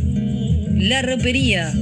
[0.76, 1.72] La ropería.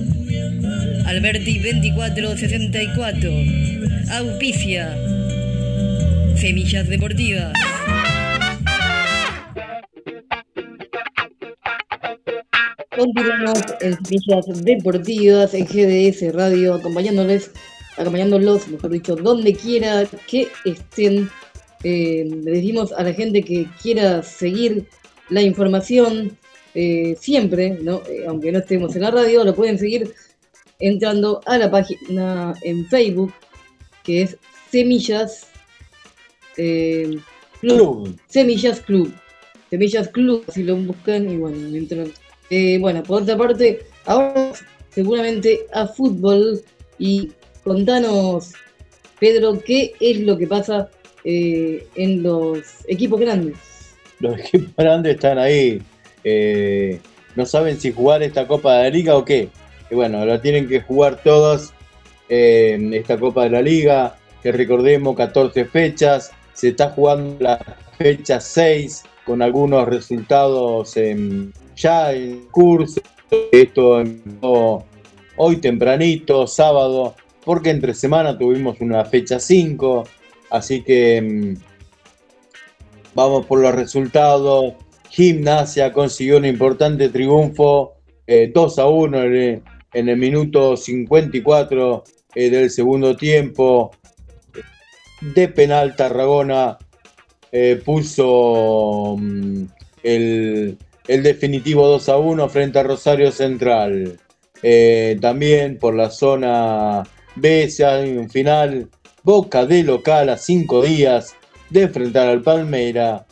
[1.04, 3.30] Alberti 2464.
[4.12, 4.96] Auspicia.
[6.36, 7.52] Semillas deportivas.
[12.96, 17.50] Continuamos en Semillas Deportivas en GDS Radio, acompañándoles,
[17.96, 21.30] acompañándolos, mejor dicho, donde quiera que estén.
[21.82, 24.86] Eh, le decimos a la gente que quiera seguir
[25.28, 26.36] la información
[26.74, 28.02] eh, siempre, ¿no?
[28.08, 30.14] Eh, aunque no estemos en la radio, lo pueden seguir
[30.78, 33.32] entrando a la página en Facebook,
[34.02, 34.36] que es
[34.70, 35.48] Semillas
[36.56, 37.22] Club.
[37.60, 38.18] Club.
[38.28, 39.12] Semillas Club.
[39.70, 42.12] Semillas Club, si lo buscan y bueno, entran.
[42.80, 44.52] Bueno, por otra parte, ahora
[44.90, 46.62] seguramente a fútbol
[46.98, 47.32] y
[47.64, 48.52] contanos,
[49.18, 50.88] Pedro, qué es lo que pasa
[51.24, 53.56] eh, en los equipos grandes.
[54.20, 55.82] Los equipos grandes están ahí.
[56.22, 57.00] eh,
[57.36, 59.48] no saben si jugar esta Copa de la Liga o qué.
[59.90, 61.72] Bueno, la tienen que jugar todos.
[62.28, 66.30] eh, esta Copa de la Liga, que recordemos 14 fechas.
[66.54, 67.58] Se está jugando la
[67.98, 70.94] fecha 6 con algunos resultados
[71.76, 73.00] ya en curso.
[73.50, 74.84] Esto empezó
[75.36, 80.04] hoy tempranito, sábado, porque entre semana tuvimos una fecha 5.
[80.50, 81.74] Así que mm,
[83.14, 84.74] Vamos por los resultados.
[85.08, 87.94] Gimnasia consiguió un importante triunfo,
[88.26, 92.04] eh, 2 a 1 en el, en el minuto 54
[92.34, 93.92] eh, del segundo tiempo.
[95.20, 96.76] De penal Tarragona
[97.52, 99.62] eh, puso mm,
[100.02, 100.76] el,
[101.06, 104.18] el definitivo 2 a 1 frente a Rosario Central.
[104.62, 107.04] Eh, también por la zona
[107.36, 108.88] B se hay un final.
[109.22, 111.34] Boca de local a 5 días
[111.70, 113.26] de enfrentar al Palmeira.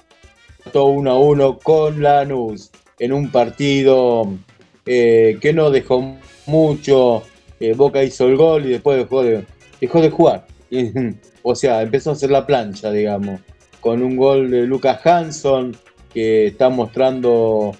[0.58, 4.26] empató 1 a 1 con Lanús en un partido
[4.86, 7.22] eh, que no dejó mucho.
[7.60, 9.44] Eh, Boca hizo el gol y después dejó de,
[9.80, 10.46] dejó de jugar.
[11.42, 13.40] o sea, empezó a hacer la plancha, digamos,
[13.80, 15.76] con un gol de Lucas Hanson
[16.12, 17.72] que está mostrando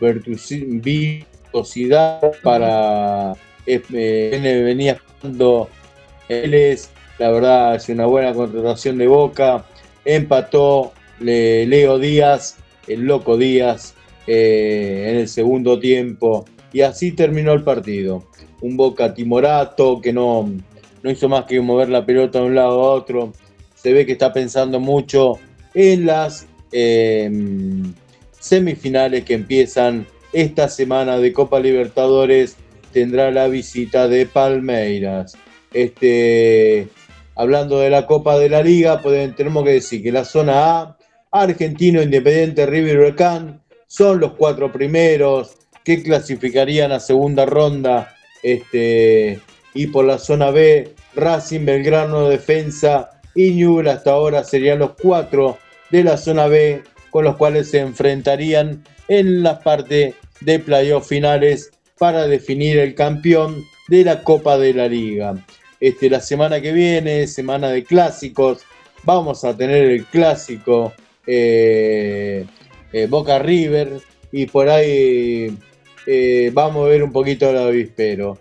[0.00, 3.34] virtuosidad para
[3.66, 5.68] eh, venía jugando
[6.28, 9.64] él es la verdad es una buena contratación de Boca
[10.04, 13.94] empató Leo Díaz el loco Díaz
[14.26, 18.24] eh, en el segundo tiempo y así terminó el partido.
[18.60, 20.50] Un Boca timorato que no,
[21.02, 23.32] no hizo más que mover la pelota de un lado a otro.
[23.74, 25.38] Se ve que está pensando mucho
[25.74, 27.30] en las eh,
[28.38, 32.56] semifinales que empiezan esta semana de Copa Libertadores
[32.92, 35.36] tendrá la visita de Palmeiras.
[35.72, 36.88] Este,
[37.34, 39.00] hablando de la Copa de la Liga,
[39.36, 40.98] tenemos que decir que la zona A,
[41.30, 48.14] Argentino, Independiente, River Huracán, son los cuatro primeros que clasificarían a segunda ronda.
[48.42, 49.40] Este,
[49.74, 55.58] y por la zona B, Racing, Belgrano, Defensa y Newell hasta ahora serían los cuatro
[55.90, 61.70] de la zona B con los cuales se enfrentarían en la parte de playoff finales
[62.02, 65.36] para definir el campeón de la Copa de la Liga.
[65.78, 68.64] Este, la semana que viene, semana de clásicos,
[69.04, 70.92] vamos a tener el clásico
[71.28, 72.44] eh,
[72.92, 74.00] eh, Boca River
[74.32, 75.56] y por ahí
[76.04, 78.36] eh, vamos a ver un poquito el avispero.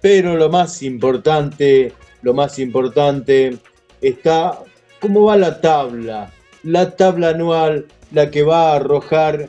[0.00, 1.92] Pero lo más importante,
[2.22, 3.56] lo más importante
[4.00, 4.58] está
[4.98, 6.32] cómo va la tabla.
[6.64, 9.48] La tabla anual, la que va a arrojar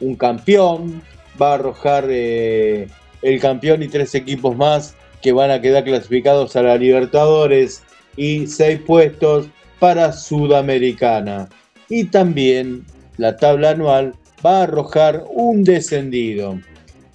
[0.00, 1.02] un campeón,
[1.42, 2.86] va a arrojar eh,
[3.20, 7.82] el campeón y tres equipos más que van a quedar clasificados a la Libertadores
[8.16, 9.48] y seis puestos
[9.80, 11.48] para Sudamericana.
[11.88, 12.84] Y también
[13.16, 16.60] la tabla anual va a arrojar un descendido.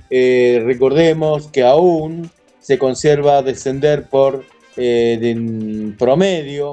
[0.10, 4.44] Eh, recordemos que aún se conserva descender por
[4.76, 6.72] eh, promedio.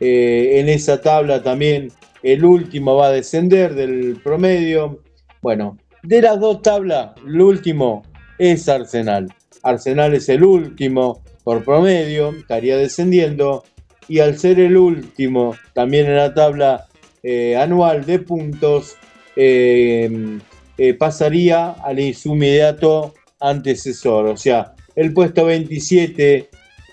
[0.00, 1.90] en esa tabla también
[2.22, 5.00] el último va a descender del promedio.
[5.40, 8.04] Bueno, de las dos tablas, el último
[8.38, 9.26] es Arsenal.
[9.64, 13.64] Arsenal es el último por promedio, estaría descendiendo.
[14.08, 16.86] Y al ser el último, también en la tabla
[17.24, 18.94] eh, anual de puntos,
[19.34, 20.38] eh,
[20.78, 24.26] eh, pasaría al su inmediato antecesor.
[24.26, 26.48] O sea, el puesto 27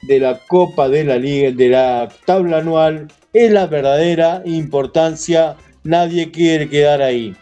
[0.08, 5.56] de la Copa de la Liga, de la tabla anual, es la verdadera importancia.
[5.84, 7.36] Nadie quiere quedar ahí.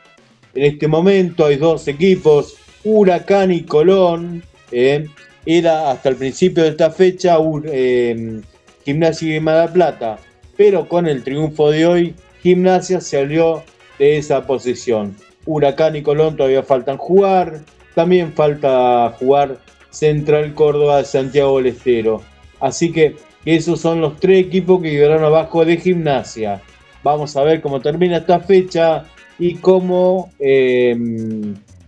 [0.53, 4.43] En este momento hay dos equipos, Huracán y Colón.
[4.71, 5.07] Eh,
[5.45, 8.41] era hasta el principio de esta fecha eh,
[8.85, 10.19] Gimnasia y Mala Plata,
[10.57, 13.63] pero con el triunfo de hoy, Gimnasia salió
[13.97, 15.15] de esa posición.
[15.45, 17.61] Huracán y Colón todavía faltan jugar,
[17.95, 19.59] también falta jugar
[19.89, 22.21] Central Córdoba de Santiago del Estero.
[22.59, 26.61] Así que esos son los tres equipos que quedaron abajo de Gimnasia.
[27.03, 29.05] Vamos a ver cómo termina esta fecha
[29.41, 30.95] y cómo eh,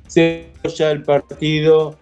[0.08, 1.96] se desarrolla el partido,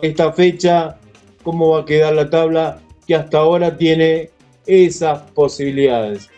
[0.00, 0.96] esta fecha,
[1.42, 4.30] cómo va a quedar la tabla que hasta ahora tiene
[4.66, 6.30] esas posibilidades.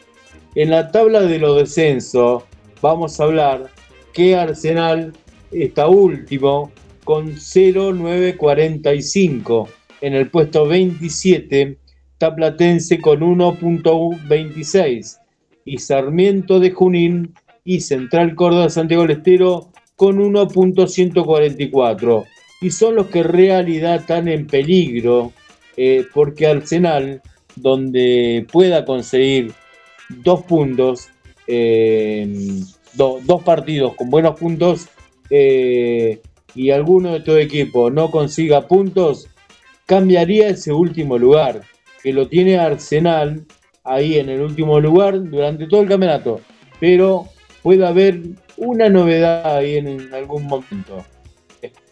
[0.57, 2.43] En la tabla de los descensos
[2.83, 3.71] vamos a hablar
[4.13, 5.13] que Arsenal
[5.53, 6.73] está último
[7.05, 9.69] con 0,945
[10.01, 11.79] en el puesto 27,
[12.19, 15.19] Taplatense con 1.26
[15.65, 17.33] y Sarmiento de Junín
[17.65, 22.25] y Central Córdoba Santiago del Estero con 1.144.
[22.63, 25.33] Y son los que en realidad están en peligro
[25.77, 27.23] eh, porque Arsenal,
[27.57, 29.53] donde pueda conseguir
[30.09, 31.09] dos puntos,
[31.47, 32.29] eh,
[32.95, 34.89] dos partidos con buenos puntos,
[35.31, 36.21] eh,
[36.55, 39.29] y alguno de estos equipos no consiga puntos,
[39.87, 41.63] cambiaría ese último lugar,
[42.03, 43.47] que lo tiene Arsenal
[43.85, 46.41] ahí en el último lugar durante todo el campeonato.
[46.79, 47.29] Pero
[47.63, 48.21] puede haber
[48.57, 51.05] una novedad ahí en, algún momento.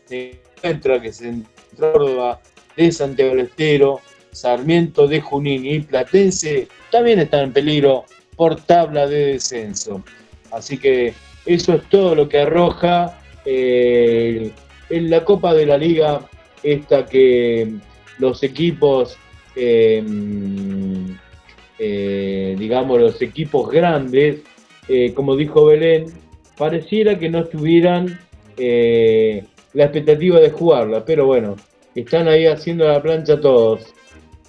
[0.07, 1.35] Se encuentra que se
[1.79, 2.41] Córdoba
[2.77, 4.01] de Santiago del Estero,
[4.33, 8.05] Sarmiento de Junín y Platense también están en peligro
[8.37, 10.03] por tabla de descenso.
[10.51, 11.13] Así que
[11.47, 14.53] eso es todo lo que arroja eh,
[14.91, 16.21] en la Copa de la Liga,
[16.63, 17.75] esta que
[18.19, 19.17] los equipos,
[19.57, 20.03] eh,
[21.79, 24.41] eh, digamos, los equipos grandes
[24.89, 26.07] eh, como dijo Belén,
[26.57, 28.19] pareciera que no tuvieran
[28.57, 31.57] eh, la expectativa de jugarla, pero bueno,
[31.95, 33.95] están ahí haciendo la plancha todos.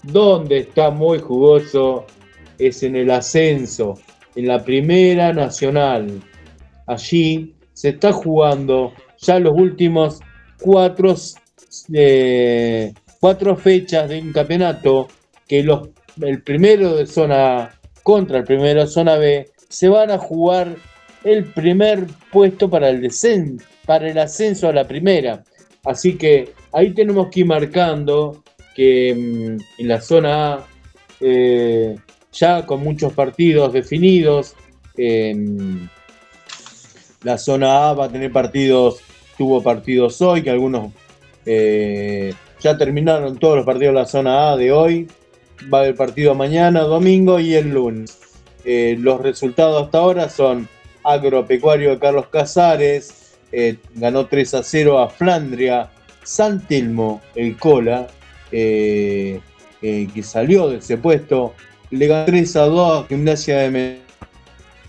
[0.04, 2.06] Donde está muy jugoso
[2.58, 3.96] es en el ascenso.
[4.36, 6.22] en la Primera Nacional.
[6.88, 10.20] Allí se está jugando ya los últimos
[10.62, 11.16] cuatro,
[11.94, 15.08] eh, cuatro fechas de un campeonato
[15.48, 15.90] que los,
[16.22, 20.76] el primero de zona A contra el primero de zona B se van a jugar
[21.24, 25.44] el primer puesto para el descenso, para el ascenso a la primera.
[25.86, 28.44] Así que ahí tenemos que ir marcando
[28.76, 30.68] que mm, en la zona A,
[31.22, 31.96] eh,
[32.32, 34.56] ya con muchos partidos definidos,
[34.98, 35.88] em,
[37.24, 39.02] la zona A va a tener partidos,
[39.38, 40.94] tuvo partidos hoy, que algunos
[41.46, 45.08] eh, ya terminaron todos los partidos de la zona A de hoy.
[45.74, 48.29] Va a haber partido mañana, domingo y el lunes.
[48.66, 50.68] Eh, los resultados hasta ahora son
[51.03, 55.89] Agropecuario de Carlos Casares, eh, ganó 3 a 0 a Flandria,
[56.24, 58.07] San Telmo, el Cola,
[58.51, 59.41] que
[60.24, 61.53] salió de ese puesto,
[61.91, 63.99] le ganó 3 a 2 a Gimnasia de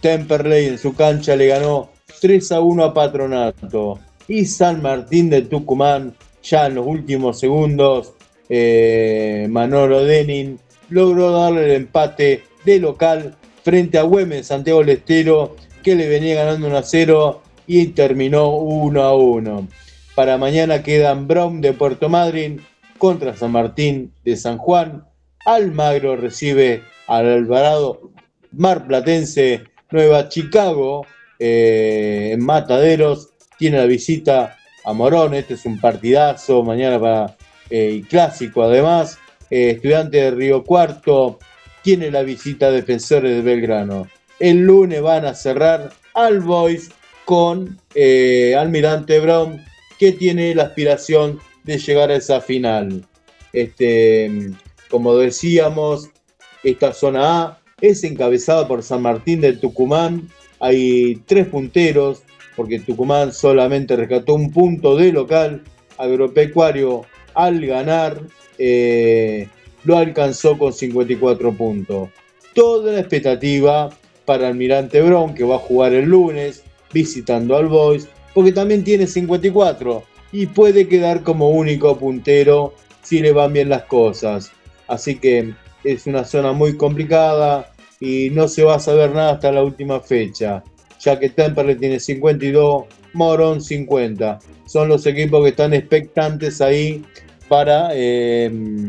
[0.01, 1.91] Temperley en su cancha le ganó
[2.21, 3.99] 3 a 1 a Patronato.
[4.29, 8.15] Y San Martín de Tucumán, ya en los últimos segundos,
[8.49, 10.59] eh, Manolo Denin
[10.89, 16.35] logró darle el empate de local frente a Güemes Santiago del Estero, que le venía
[16.35, 19.69] ganando 1 a 0 y terminó 1 a 1.
[20.15, 22.61] Para mañana quedan Brown de Puerto Madryn
[22.99, 25.05] contra San Martín de San Juan.
[25.47, 28.11] Almagro recibe al Alvarado
[28.53, 31.07] Mar Platense, Nueva Chicago
[31.39, 37.37] eh, en Mataderos, tiene la visita a Morón, este es un partidazo, mañana para
[37.71, 39.19] eh, clásico además,
[39.51, 41.39] eh, estudiante de Río Cuarto,
[41.83, 44.09] tiene la visita Defensores de Belgrano.
[44.39, 46.91] El lunes van a cerrar al Boys
[47.25, 47.79] con
[48.57, 49.65] Almirante Brown,
[49.99, 53.05] que tiene la aspiración de llegar a esa final.
[53.53, 54.51] Este,
[54.89, 56.09] como decíamos,
[56.65, 60.29] esta zona A es encabezada por San Martín de Tucumán,
[60.61, 62.23] hay tres punteros,
[62.55, 65.63] porque Tucumán solamente rescató un punto de local.
[65.97, 68.21] Agropecuario al ganar
[68.59, 69.49] eh,
[69.85, 72.09] lo alcanzó con 54 puntos.
[72.55, 73.91] Toda la expectativa
[74.25, 76.63] para Almirante Brown, que va a jugar el lunes
[76.93, 80.03] visitando al Boys, porque también tiene 54
[80.33, 84.53] y puede quedar como único puntero si le van bien las cosas.
[84.89, 85.55] Así que
[85.85, 87.71] es una zona muy complicada,
[88.01, 90.65] y no se va a saber nada hasta la última fecha,
[90.99, 94.39] ya que Temperley tiene 52, Morón 50.
[94.67, 97.05] Son los equipos que están expectantes ahí
[97.49, 98.89] para, em,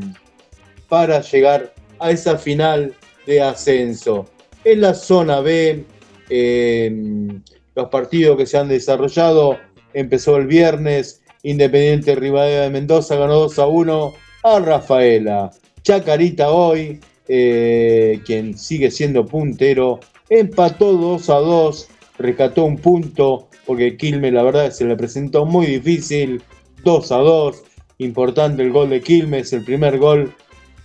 [0.91, 2.93] para llegar a esa final
[3.25, 4.25] de ascenso.
[4.65, 5.85] En la zona B,
[6.29, 7.41] em,
[7.75, 9.57] los partidos que se han desarrollado,
[9.93, 14.13] empezó el viernes, Independiente Rivadavia de Mendoza ganó 2 a 1
[14.43, 15.51] a Rafaela.
[15.81, 21.87] Chacarita hoy eh, quien sigue siendo puntero, empató 2 a 2,
[22.19, 26.43] rescató un punto, porque Quilmes la verdad se le presentó muy difícil,
[26.83, 27.63] 2 a 2,
[27.99, 30.33] importante el gol de Quilmes, el primer gol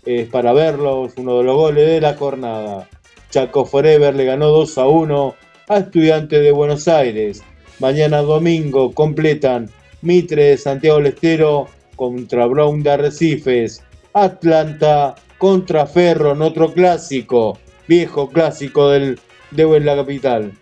[0.07, 2.89] es para verlo, es uno de los goles de la jornada.
[3.31, 5.35] Chaco Forever le ganó 2 a 1
[5.69, 7.43] a Estudiantes de Buenos Aires.
[7.81, 9.69] Mañana domingo completan
[10.01, 13.83] Mitre de Santiago del Estero contra Brown de Arrecifes.
[14.15, 19.19] Atlanta contra Ferro en otro clásico, viejo clásico del,
[19.51, 20.53] de la capital.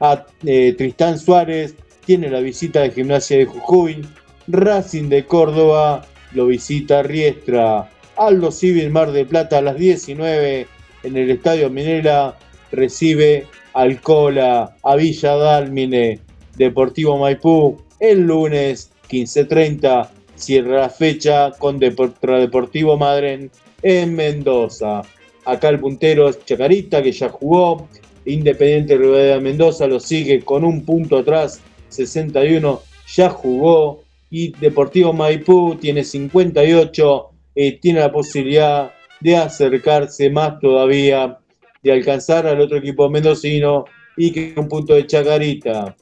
[0.00, 1.74] A, eh, Tristán Suárez
[2.04, 4.06] tiene la visita de Gimnasia de Jujuy.
[4.48, 7.88] Racing de Córdoba lo visita Riestra.
[8.16, 10.66] Aldo Civil Mar de Plata a las 19
[11.02, 12.36] en el Estadio Minera
[12.70, 16.20] recibe Alcola a Villa Dálmine.
[16.56, 23.50] Deportivo Maipú el lunes 15.30 cierra la fecha con Deportivo Madren
[23.82, 25.02] en Mendoza.
[25.44, 27.88] Acá el puntero es Chacarita, que ya jugó.
[28.24, 32.82] Independiente de Mendoza lo sigue con un punto atrás, 61,
[33.14, 34.02] ya jugó.
[34.30, 41.38] Y Deportivo Maipú tiene 58, eh, tiene la posibilidad de acercarse más todavía,
[41.82, 43.84] de alcanzar al otro equipo mendocino
[44.16, 45.96] y que un punto de Chacarita.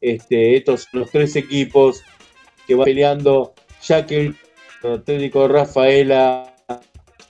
[0.00, 2.02] Este, estos son los tres equipos
[2.66, 4.36] que van peleando, ya que el
[4.82, 6.54] Atlético Rafaela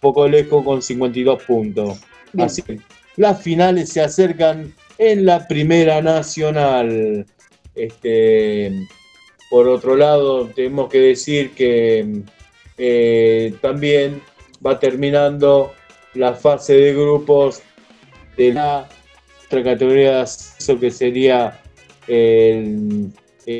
[0.00, 2.00] poco lejos con 52 puntos.
[2.36, 2.78] Así que
[3.16, 7.26] las finales se acercan en la Primera Nacional.
[7.74, 8.72] Este,
[9.50, 12.22] por otro lado, tenemos que decir que
[12.78, 14.22] eh, también
[14.64, 15.72] va terminando
[16.14, 17.62] la fase de grupos
[18.36, 18.88] de la
[19.46, 21.60] otra categoría eso que sería
[22.06, 23.10] el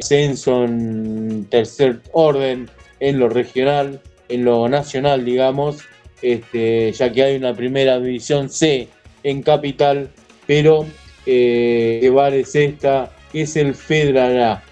[0.01, 5.83] ascenso en tercer orden en lo regional, en lo nacional, digamos,
[6.23, 8.89] este, ya que hay una primera división C
[9.23, 10.11] en Capital
[10.49, 10.87] pero
[11.27, 14.63] eh, vale es esta, que es el Fedral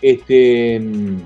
[0.00, 1.20] Este, mm,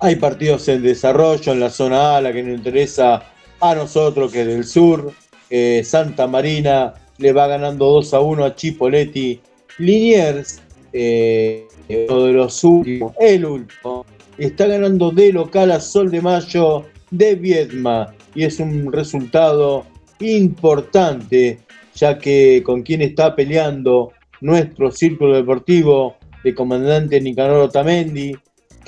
[0.00, 3.22] hay partidos en desarrollo en la zona A, la que nos interesa
[3.60, 5.12] a nosotros, que es del sur.
[5.50, 9.40] Eh, Santa Marina le va ganando 2 a 1 a Chipoletti.
[9.78, 10.60] Liniers,
[10.92, 11.66] eh,
[12.08, 17.34] uno de los últimos, el último, está ganando de local a Sol de Mayo de
[17.34, 18.14] Viedma.
[18.34, 19.84] Y es un resultado
[20.20, 21.58] importante,
[21.94, 28.36] ya que con quien está peleando nuestro círculo deportivo de comandante Nicanor Otamendi,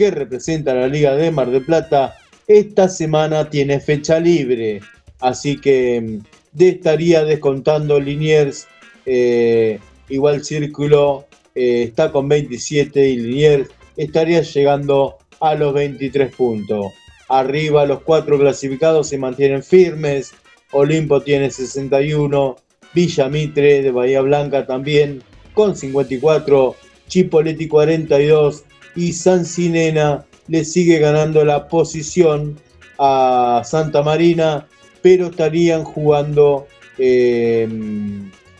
[0.01, 4.81] que representa la Liga de Mar de Plata, esta semana tiene fecha libre.
[5.21, 6.19] Así que mm,
[6.53, 8.67] de estaría descontando Liniers.
[9.05, 9.79] Eh,
[10.09, 16.87] igual Círculo eh, está con 27 y Liniers estaría llegando a los 23 puntos.
[17.29, 20.33] Arriba los cuatro clasificados se mantienen firmes.
[20.73, 22.57] Olimpo tiene 61.
[22.95, 25.23] Villa Mitre de Bahía Blanca también
[25.53, 26.75] con 54.
[27.07, 28.65] Chipoleti 42.
[28.97, 32.59] Y San Sinena le sigue ganando la posición
[32.99, 34.67] a Santa Marina,
[35.03, 36.67] pero estarían jugando
[36.99, 37.69] eh,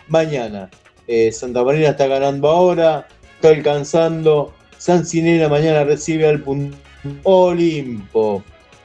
[0.09, 0.71] mañana.
[1.07, 4.55] Eh, Santa Marina está ganando ahora, está alcanzando.
[4.79, 6.77] San Sinena mañana recibe al punto
[7.25, 8.43] Olimpo.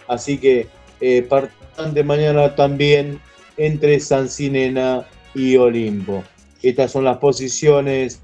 [0.08, 0.68] Así que
[1.02, 1.28] eh,
[1.94, 3.20] de mañana también
[3.58, 6.24] entre San Sinena y Olimpo.
[6.62, 8.22] Estas son las posiciones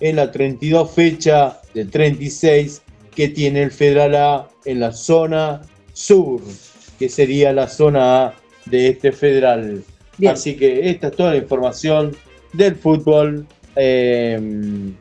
[0.00, 2.82] en la 32 fecha del 36
[3.14, 5.62] que tiene el Federal A en la zona
[5.92, 6.40] sur,
[6.98, 8.34] que sería la zona A
[8.66, 9.82] de este federal.
[10.28, 12.14] Así que esta es toda la información
[12.52, 13.46] del fútbol
[13.76, 14.94] em,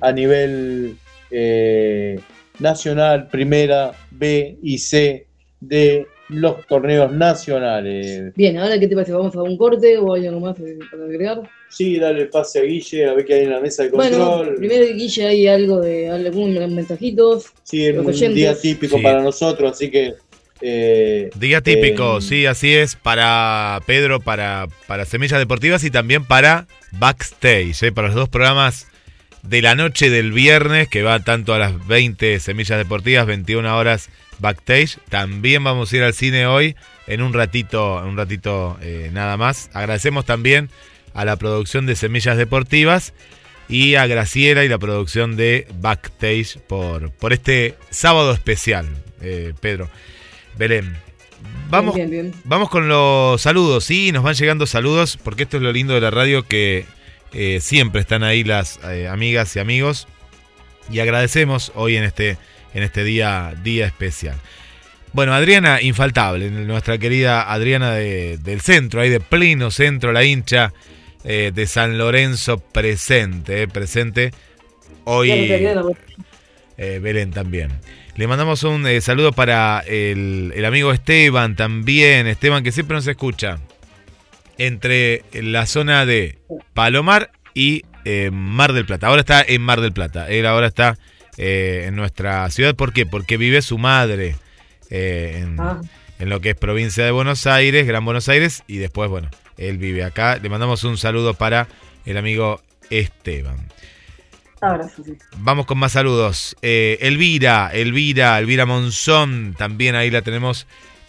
[0.00, 0.96] a nivel
[1.30, 2.18] eh,
[2.58, 5.26] nacional, primera, B y C
[5.60, 8.34] de los torneos nacionales.
[8.34, 10.56] Bien, ahora qué te parece, vamos a un corte o hay algo más
[10.90, 11.42] para agregar.
[11.68, 14.38] Sí, dale pase a Guille, a ver qué hay en la mesa de control.
[14.38, 17.46] Bueno, primero Guille hay algo de algunos mensajitos.
[17.62, 20.14] Sí, es un día típico para nosotros, así que...
[20.60, 26.24] Eh, día típico, eh, sí, así es, para Pedro, para, para Semillas Deportivas y también
[26.24, 28.86] para Backstage, eh, para los dos programas
[29.42, 34.08] de la noche del viernes, que va tanto a las 20 Semillas Deportivas, 21 horas
[34.38, 34.98] Backstage.
[35.08, 36.76] También vamos a ir al cine hoy,
[37.06, 38.78] en un ratito, un ratito
[39.12, 39.70] nada más.
[39.72, 40.70] Agradecemos también
[41.14, 43.14] a la producción de Semillas Deportivas
[43.68, 48.86] y a Graciela y la producción de Backstage por, por este sábado especial,
[49.22, 49.88] eh, Pedro.
[50.56, 50.96] Belén.
[51.68, 51.96] Vamos,
[52.44, 56.00] vamos con los saludos, sí, nos van llegando saludos, porque esto es lo lindo de
[56.00, 56.86] la radio, que
[57.32, 60.06] eh, siempre están ahí las eh, amigas y amigos.
[60.90, 62.38] Y agradecemos hoy en este,
[62.74, 64.36] en este día, día especial.
[65.14, 70.72] Bueno, Adriana, infaltable, nuestra querida Adriana del centro, ahí de pleno centro, la hincha
[71.22, 74.32] eh, de San Lorenzo presente, eh, presente
[75.04, 75.30] hoy.
[75.30, 77.70] Eh, Belén también.
[78.16, 83.60] Le mandamos un saludo para el, amigo Esteban también, Esteban que siempre nos escucha
[84.58, 86.38] entre la zona de
[86.74, 87.84] Palomar y
[88.32, 89.06] Mar del Plata.
[89.06, 90.98] Ahora está en Mar del Plata, él ahora está
[91.36, 92.74] en nuestra ciudad.
[92.74, 93.06] ¿Por qué?
[93.06, 94.36] Porque vive su madre
[94.90, 95.80] en, ah.
[96.18, 99.78] en lo que es provincia de Buenos Aires, Gran Buenos Aires, y después, bueno, él
[99.78, 100.36] vive acá.
[100.36, 101.68] Le mandamos un saludo para
[102.04, 102.60] el amigo
[102.90, 103.68] Esteban.
[105.38, 106.56] Vamos con más saludos.
[106.62, 110.66] Eh, Elvira, Elvira, Elvira Monzón, también ahí la tenemos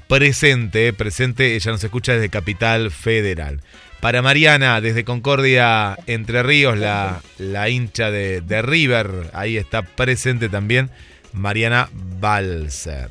[0.08, 1.56] presente, presente.
[1.56, 3.62] Ella nos escucha desde Capital Federal.
[4.00, 10.48] Para Mariana, desde Concordia, Entre Ríos, la, la hincha de, de River, ahí está presente
[10.48, 10.92] también
[11.34, 11.90] Mariana
[12.20, 13.10] Balser.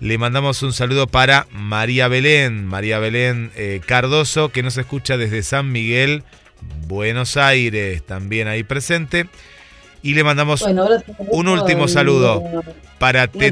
[0.00, 5.42] Le mandamos un saludo para María Belén, María Belén eh, Cardoso, que nos escucha desde
[5.42, 6.24] San Miguel,
[6.86, 9.28] Buenos Aires, también ahí presente.
[10.02, 10.62] Y le mandamos
[11.30, 12.42] un último saludo
[12.98, 13.50] para Te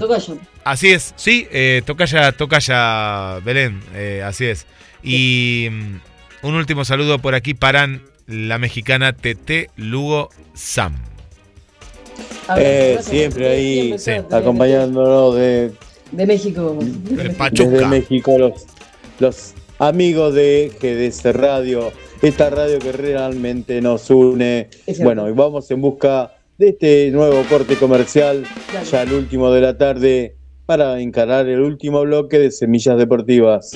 [0.65, 4.67] Así es, sí, eh, Tocaya, Tocaya Belén, eh, así es.
[5.03, 5.71] Y
[6.43, 7.89] un último saludo por aquí para
[8.27, 10.95] la mexicana Tete Lugo Sam.
[12.57, 13.97] Eh, siempre ahí
[14.31, 15.73] acompañándonos de
[16.13, 16.79] de México.
[16.79, 18.67] De México, los,
[19.19, 24.69] los amigos de GDS Radio, esta radio que realmente nos une.
[25.03, 28.45] Bueno, y vamos en busca de este nuevo corte comercial,
[28.91, 30.37] ya el último de la tarde,
[30.67, 33.73] para encarar el último bloque de Semillas Deportivas.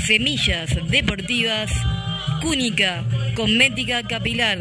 [0.00, 1.70] Semillas Deportivas
[2.40, 4.58] Cúnica, Cosmética Capilar,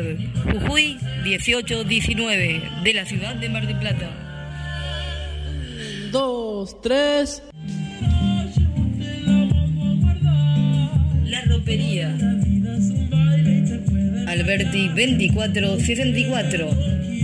[0.51, 4.09] Jujuy 1819, de la ciudad de Mar del Plata.
[6.11, 7.43] dos, tres.
[11.25, 12.17] La ropería.
[14.27, 16.69] Alberti 2464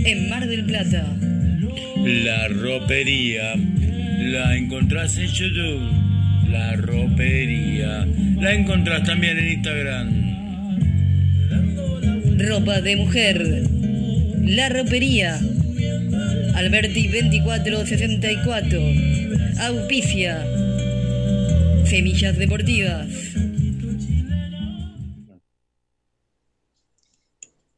[0.04, 1.06] en Mar del Plata.
[2.04, 6.05] La ropería la encontrás en YouTube.
[6.50, 8.06] La ropería
[8.40, 10.26] la encontrás también en Instagram.
[12.38, 13.62] Ropa de mujer.
[14.42, 15.40] La ropería.
[16.54, 18.80] Alberti 2464.
[19.60, 20.46] Auspicia.
[21.84, 23.08] Semillas deportivas.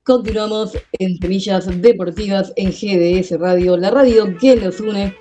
[0.03, 5.15] Continuamos en Semillas Deportivas en GDS Radio, la radio que nos une.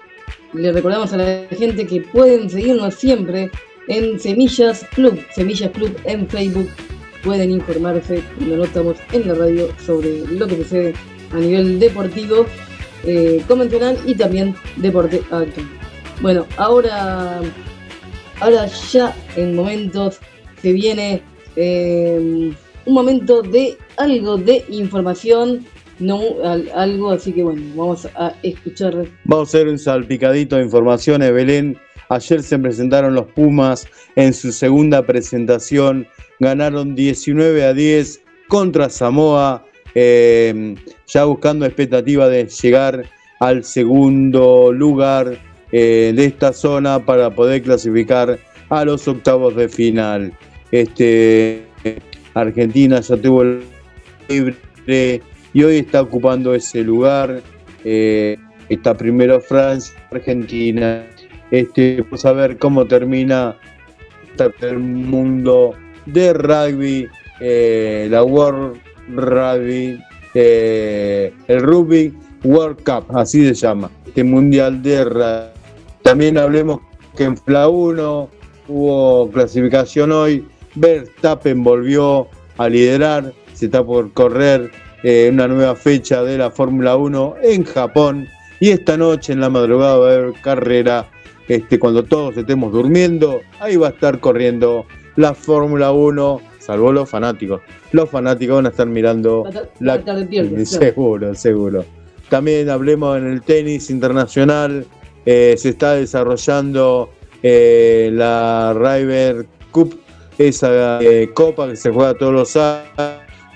[0.53, 3.51] Le recordamos a la gente que pueden seguirnos siempre
[3.87, 6.69] en Semillas Club, Semillas Club en Facebook.
[7.23, 10.93] Pueden informarse cuando no estamos en la radio sobre lo que sucede
[11.33, 12.45] a nivel deportivo,
[13.05, 15.67] eh, convencional y también deporte actual.
[16.21, 17.41] Bueno, ahora,
[18.39, 20.19] ahora ya en momentos
[20.61, 21.21] se viene
[21.55, 22.53] eh,
[22.85, 25.65] un momento de algo de información,
[25.99, 29.05] no al- algo, así que bueno, vamos a escuchar.
[29.23, 31.77] Vamos a hacer un salpicadito de informaciones, Belén.
[32.09, 36.07] Ayer se presentaron los Pumas en su segunda presentación.
[36.39, 40.75] Ganaron 19 a 10 contra Samoa, eh,
[41.07, 43.03] ya buscando expectativa de llegar
[43.39, 45.37] al segundo lugar
[45.71, 48.39] eh, de esta zona para poder clasificar
[48.69, 50.31] a los octavos de final.
[50.71, 51.63] Este,
[52.33, 53.61] Argentina ya tuvo el
[54.29, 55.21] libre
[55.57, 57.41] y hoy está ocupando ese lugar.
[57.83, 58.37] Eh,
[58.69, 61.03] está primero Francia, Argentina.
[61.49, 63.57] Este, vamos a ver cómo termina
[64.61, 65.73] el mundo
[66.05, 67.07] de rugby,
[67.39, 68.77] eh, la World
[69.09, 69.99] Rugby,
[70.35, 75.59] eh, el Rugby World Cup, así se llama, este mundial de rugby.
[76.03, 76.81] También hablemos
[77.15, 78.29] que en FLA 1
[78.67, 82.27] hubo clasificación hoy, Verstappen volvió
[82.59, 84.69] a liderar, se está por correr
[85.03, 88.27] eh, una nueva fecha de la Fórmula 1 en Japón
[88.59, 91.05] y esta noche en la madrugada va a haber carrera,
[91.47, 94.85] este, cuando todos estemos durmiendo, ahí va a estar corriendo
[95.15, 97.61] la Fórmula 1, salvo los fanáticos.
[97.91, 100.65] Los fanáticos van a estar mirando Va a estar- la va a claro.
[100.65, 101.85] Seguro, seguro.
[102.29, 104.85] También hablemos en el tenis internacional.
[105.25, 107.09] eh, se está desarrollando
[107.43, 109.99] eh, la Ryder Cup,
[110.37, 112.87] esa eh, copa que se juega todos los años,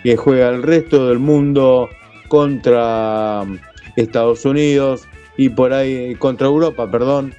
[0.04, 1.90] que juega el resto del mundo
[2.28, 3.60] contra mm,
[3.96, 7.34] Estados Unidos y por ahí contra Europa, perdón.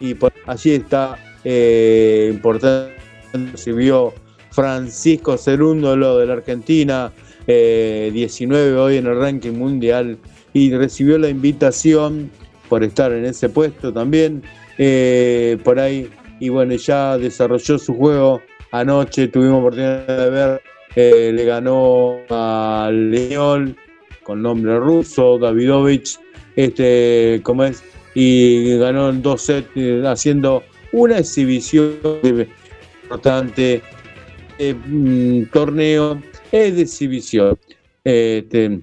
[0.00, 2.98] Y por allí está eh, importante
[3.32, 4.14] recibió
[4.50, 7.12] Francisco Cerúndolo de la Argentina,
[7.46, 10.18] eh, 19 hoy en el ranking mundial,
[10.52, 12.30] y recibió la invitación
[12.68, 14.42] por estar en ese puesto también,
[14.78, 16.10] eh, por ahí,
[16.40, 18.40] y bueno, ya desarrolló su juego.
[18.70, 20.62] Anoche tuvimos oportunidad de ver,
[21.00, 23.76] eh, le ganó al Leñol
[24.24, 26.18] con nombre ruso, Davidovich,
[26.56, 27.84] este, como es,
[28.16, 31.98] y ganó en dos sets, eh, haciendo una exhibición
[33.04, 33.80] importante
[34.58, 36.20] eh, mm, torneo
[36.50, 37.56] es de exhibición.
[38.02, 38.80] Este,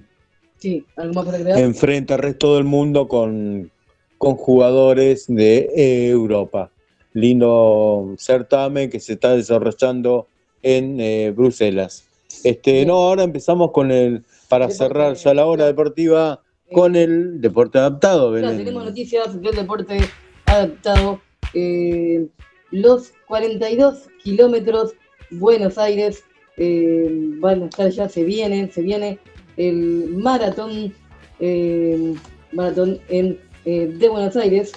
[0.56, 1.58] Sí, algo más para agregar.
[1.60, 3.70] enfrenta al resto del mundo con,
[4.16, 6.70] con jugadores de eh, Europa.
[7.12, 10.28] Lindo certamen que se está desarrollando
[10.62, 12.05] en eh, Bruselas.
[12.46, 14.84] Este, no, ahora empezamos con el, para Deporte.
[14.84, 16.42] cerrar ya la hora deportiva,
[16.72, 18.32] con el deporte adaptado.
[18.34, 19.98] Claro, tenemos noticias del deporte
[20.46, 21.20] adaptado.
[21.54, 22.28] Eh,
[22.70, 24.94] los 42 kilómetros
[25.32, 26.22] Buenos Aires
[26.56, 27.08] eh,
[27.40, 29.18] van a estar ya, se viene, se viene
[29.56, 30.94] el maratón,
[31.40, 32.14] eh,
[32.52, 34.70] maratón en, eh, de Buenos Aires.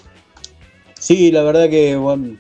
[1.00, 2.36] Sí, la verdad que bueno,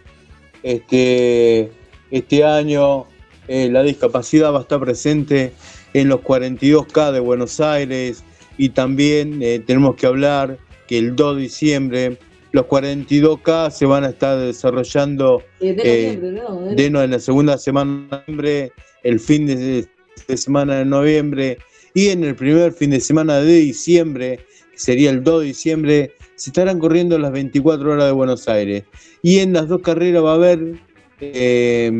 [0.63, 1.71] este,
[2.09, 3.05] este año
[3.49, 5.51] eh, la discapacidad va a estar presente
[5.93, 8.23] en los 42K de Buenos Aires
[8.57, 12.17] y también eh, tenemos que hablar que el 2 de diciembre
[12.51, 15.75] los 42K se van a estar desarrollando eh, de
[16.19, 16.61] noviembre, ¿no?
[16.75, 18.71] De- de la segunda semana de noviembre,
[19.03, 19.87] el fin de,
[20.27, 21.57] de semana de noviembre
[21.93, 24.39] y en el primer fin de semana de diciembre,
[24.71, 28.83] que sería el 2 de diciembre, se estarán corriendo las 24 horas de Buenos Aires.
[29.21, 30.73] Y en las dos carreras va a haber
[31.19, 31.91] eh,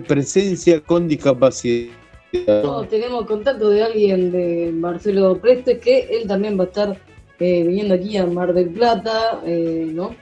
[0.00, 1.92] presencia con discapacidad.
[2.62, 6.98] No, tenemos contacto de alguien de Marcelo Prestes que él también va a estar
[7.38, 10.14] eh, viniendo aquí a Mar del Plata, eh, ¿no?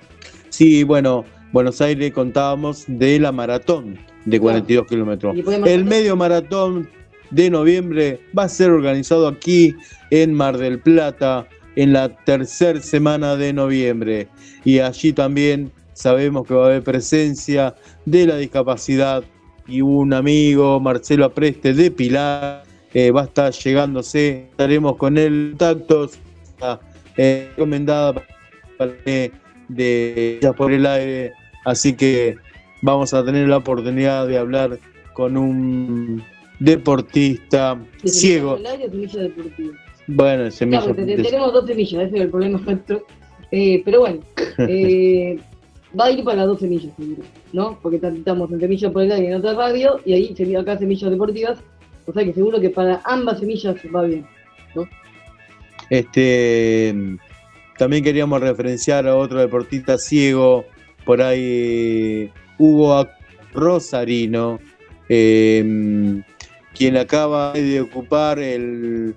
[0.48, 5.36] Sí, bueno, Buenos Aires contábamos de la maratón de 42 kilómetros.
[5.66, 6.88] El medio maratón
[7.30, 9.74] de noviembre va a ser organizado aquí
[10.10, 11.46] en Mar del Plata
[11.76, 14.28] en la tercera semana de noviembre.
[14.64, 19.24] Y allí también sabemos que va a haber presencia de la discapacidad
[19.70, 25.54] y un amigo, Marcelo Apreste de Pilar, eh, va a estar llegándose, estaremos con él
[25.56, 26.18] contactos,
[27.16, 28.24] eh, recomendada
[28.76, 28.92] para
[29.68, 31.32] de ya por el aire,
[31.64, 32.36] así que
[32.82, 34.78] vamos a tener la oportunidad de hablar
[35.12, 36.22] con un
[36.58, 38.58] deportista ¿De ciego.
[40.08, 43.06] Bueno, semilla Claro, te- te- tenemos dos semillas, ese es el problema nuestro.
[43.52, 44.20] Eh, pero bueno,
[44.58, 45.38] eh,
[45.98, 46.92] va a ir para las dos semillas,
[47.52, 47.78] ¿no?
[47.82, 51.10] Porque ta- estamos en semillas por el aire en otra radio, y ahí acá semillas
[51.10, 51.58] deportivas,
[52.06, 54.26] o sea que seguro que para ambas semillas va bien.
[55.88, 56.94] Este,
[57.76, 60.64] también queríamos referenciar a otro deportista ciego,
[61.04, 63.08] por ahí Hugo
[63.52, 64.60] Rosarino,
[65.08, 66.22] eh,
[66.76, 69.14] quien acaba de ocupar el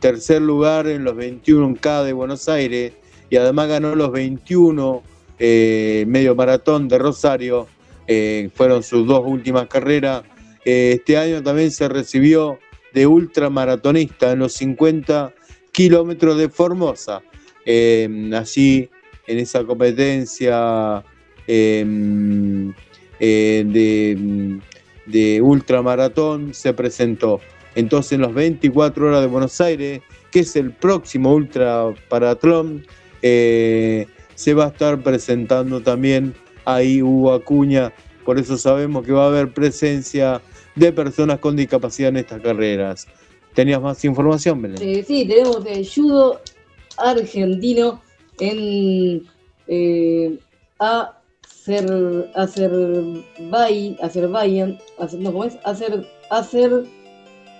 [0.00, 2.92] tercer lugar en los 21K de Buenos Aires
[3.28, 5.02] y además ganó los 21
[5.38, 7.66] eh, medio maratón de Rosario,
[8.06, 10.22] eh, fueron sus dos últimas carreras.
[10.64, 12.58] Eh, este año también se recibió
[12.92, 15.32] de ultramaratonista en los 50
[15.72, 17.22] kilómetros de Formosa.
[17.66, 18.88] Allí
[19.26, 21.04] en esa competencia
[23.20, 24.60] eh,
[25.06, 27.40] de, ultramaratón se presentó.
[27.74, 32.86] Entonces en los 24 horas de Buenos Aires, que es el próximo ultra paratlón,
[33.22, 34.06] eh,
[34.38, 36.32] se va a estar presentando también
[36.64, 37.92] ahí Hugo Acuña.
[38.24, 40.40] Por eso sabemos que va a haber presencia
[40.76, 43.08] de personas con discapacidad en estas carreras.
[43.52, 44.80] ¿Tenías más información, Belén?
[44.80, 46.40] Eh, sí, tenemos el judo
[46.98, 48.00] argentino
[48.38, 49.26] en
[49.66, 50.38] eh,
[50.78, 53.98] Azer, Azerbaiyán,
[54.98, 55.58] Azer- no, ¿cómo es?
[55.64, 56.84] Azer, Azer,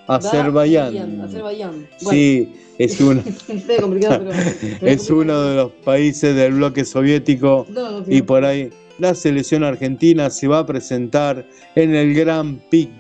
[0.09, 1.21] Azerbaiyán.
[1.21, 1.89] Azerbaiyán.
[2.03, 3.23] Bueno, Sí, es uno,
[4.83, 9.15] es uno de los países del bloque soviético No, no, sí, y por ahí la
[9.15, 11.47] selección argentina se va a presentar
[11.77, 12.91] en el Gran Prix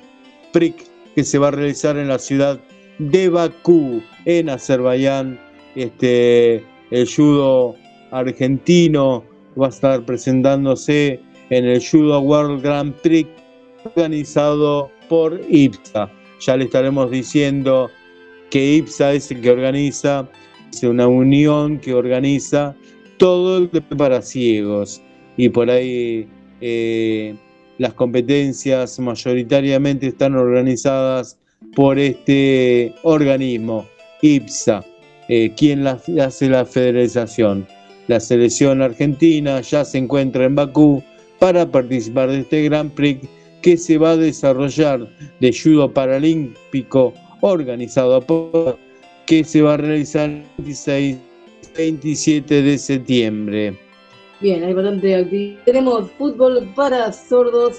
[0.52, 2.60] Prix que se va a realizar en la ciudad
[2.98, 5.38] de Bakú, en Azerbaiyán.
[5.74, 7.74] Este, el judo
[8.10, 9.24] argentino
[9.60, 13.28] va a estar presentándose en el Judo World Grand Prix
[13.84, 16.10] organizado por IPSA.
[16.40, 17.90] Ya le estaremos diciendo
[18.50, 20.28] que IPSA es el que organiza,
[20.72, 22.74] es una unión que organiza
[23.18, 25.02] todo el para ciegos
[25.36, 26.28] y por ahí
[26.60, 27.34] eh,
[27.78, 31.38] las competencias mayoritariamente están organizadas
[31.74, 33.86] por este organismo,
[34.22, 34.84] IPSA,
[35.28, 37.66] eh, quien hace la federalización.
[38.06, 41.02] La selección argentina ya se encuentra en Bakú
[41.38, 43.28] para participar de este Grand Prix
[43.62, 45.08] que se va a desarrollar
[45.40, 48.78] de judo paralímpico organizado por
[49.26, 51.16] que se va a realizar el 26
[51.76, 53.78] 27 de septiembre.
[54.40, 55.62] Bien, hay bastante actividad.
[55.64, 57.78] Tenemos fútbol para sordos.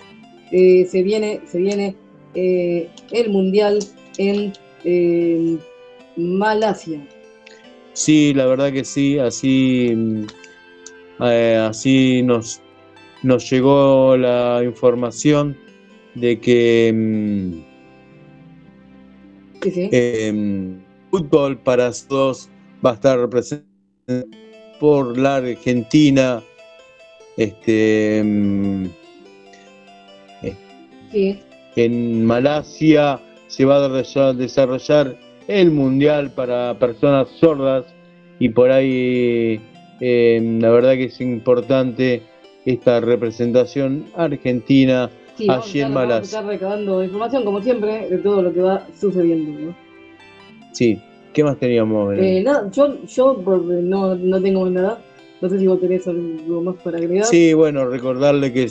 [0.51, 1.95] eh, se viene, se viene
[2.33, 3.79] eh, el mundial
[4.17, 4.53] en
[4.83, 5.57] eh,
[6.15, 7.05] Malasia.
[7.93, 9.95] Sí, la verdad que sí, así,
[11.19, 12.61] así nos,
[13.23, 15.57] nos llegó la información
[16.19, 17.69] de que mm,
[19.63, 19.89] Sí, sí.
[19.91, 20.73] eh,
[21.11, 22.49] fútbol para todos
[22.85, 23.67] va a estar representado
[24.79, 26.41] por la Argentina.
[27.37, 28.85] Este, mm,
[31.11, 31.39] sí.
[31.75, 35.17] en Malasia se va a desarrollar- desarrollar
[35.47, 37.85] el mundial para personas sordas
[38.39, 39.59] y por ahí
[40.01, 42.21] eh, la verdad que es importante
[42.65, 45.09] esta representación argentina
[45.39, 46.39] Sí, allí en Malasia.
[46.39, 49.67] estar recabando información, como siempre, de todo lo que va sucediendo.
[49.67, 49.75] ¿no?
[50.73, 50.99] Sí,
[51.31, 52.13] ¿qué más teníamos?
[52.17, 54.99] Eh, nada, yo, yo no, no tengo nada.
[55.39, 57.23] No sé si vos tenés algo más para agregar.
[57.23, 58.67] Sí, bueno, recordarle que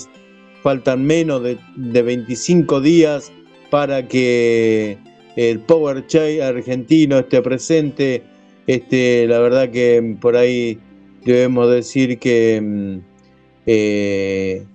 [0.63, 3.33] faltan menos de, de 25 días
[3.71, 4.99] para que
[5.37, 8.23] el Power Chai argentino esté presente.
[8.67, 10.79] Este, la verdad que por ahí
[11.25, 12.99] debemos decir que mm,
[13.65, 14.67] eh,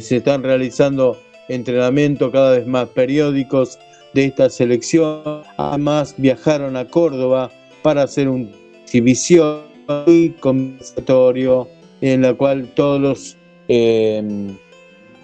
[0.00, 1.16] se están realizando
[1.48, 3.78] entrenamientos cada vez más periódicos
[4.14, 5.42] de esta selección.
[5.56, 7.50] Además viajaron a Córdoba
[7.82, 8.48] para hacer una
[8.82, 9.62] exhibición
[10.06, 11.68] y conversatorio
[12.00, 13.36] en la cual todos los
[13.68, 14.22] eh,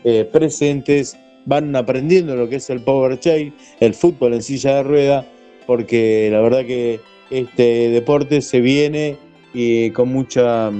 [0.04, 4.82] eh, presentes van aprendiendo lo que es el power chain, el fútbol en silla de
[4.82, 5.26] rueda,
[5.66, 7.00] porque la verdad que
[7.30, 9.18] este deporte se viene
[9.92, 10.70] con mucha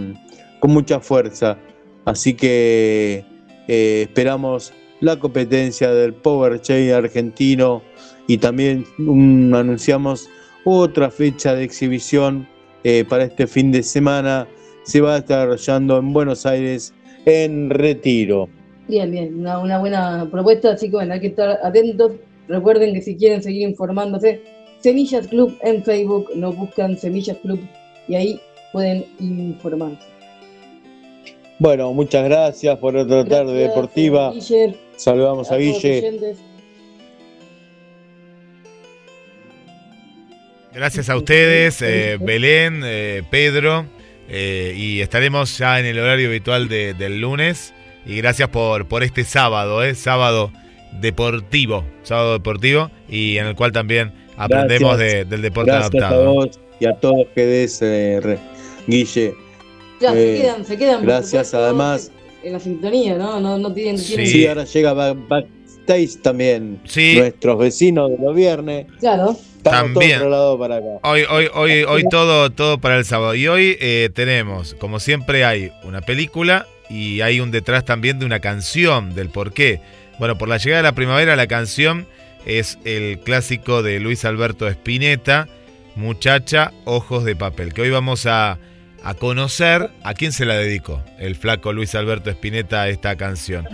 [0.61, 1.59] con mucha fuerza.
[2.07, 3.25] Así que
[3.69, 7.83] eh, esperamos la competencia del power chain argentino
[8.27, 10.29] y también un- anunciamos
[10.65, 12.47] otra fecha de exhibición
[12.85, 14.47] eh, para este fin de semana.
[14.85, 16.93] Se va a estar desarrollando en Buenos Aires
[17.27, 18.49] en Retiro.
[18.89, 22.12] Bien, bien, una, una buena propuesta, así que bueno, hay que estar atentos.
[22.49, 24.43] Recuerden que si quieren seguir informándose,
[24.81, 27.59] Semillas Club en Facebook, nos buscan Semillas Club
[28.09, 28.41] y ahí
[28.73, 30.07] pueden informarse.
[31.59, 34.33] Bueno, muchas gracias por otra tarde Gracias, deportiva.
[34.33, 35.99] Guille, Saludamos a Guille.
[35.99, 36.39] oyentes.
[40.73, 43.87] Gracias a ustedes, eh, Belén, eh, Pedro,
[44.29, 47.73] eh, y estaremos ya en el horario habitual de- del lunes.
[48.07, 50.53] Y gracias por, por este sábado, eh, sábado
[51.01, 55.13] deportivo, sábado deportivo, y en el cual también aprendemos Gracias.
[55.13, 56.33] de- del deporte Gracias a adaptado.
[56.35, 58.39] vos y a todos que des, eh,
[58.89, 59.35] Guille.
[60.05, 61.03] Ya, Eh, se quedan, se quedan.
[61.03, 62.11] gracias, supuesto, además.
[62.43, 63.41] En la sintonía, ¿no?
[63.41, 63.97] No, no tienen.
[64.03, 66.79] tienen- Sí, ahora llega back- backstage también.
[66.85, 67.15] Sí.
[67.17, 68.87] Nuestros vecinos de los viernes.
[69.01, 69.31] Claro.
[69.57, 70.21] Estamos También.
[70.59, 70.87] para acá.
[71.05, 73.35] Hoy, hoy, hoy, hoy todo, todo para el sábado.
[73.35, 78.27] Y hoy eh, tenemos, como siempre, hay una película y hay un detrás también de
[78.27, 79.81] una canción, del por qué.
[80.19, 82.07] Bueno, por la llegada de la primavera, la canción
[82.45, 85.49] es el clásico de Luis Alberto Spinetta,
[85.97, 88.59] Muchacha, Ojos de Papel, que hoy vamos a,
[89.07, 93.67] a conocer a quién se la dedicó, el flaco Luis Alberto Spinetta, a esta canción.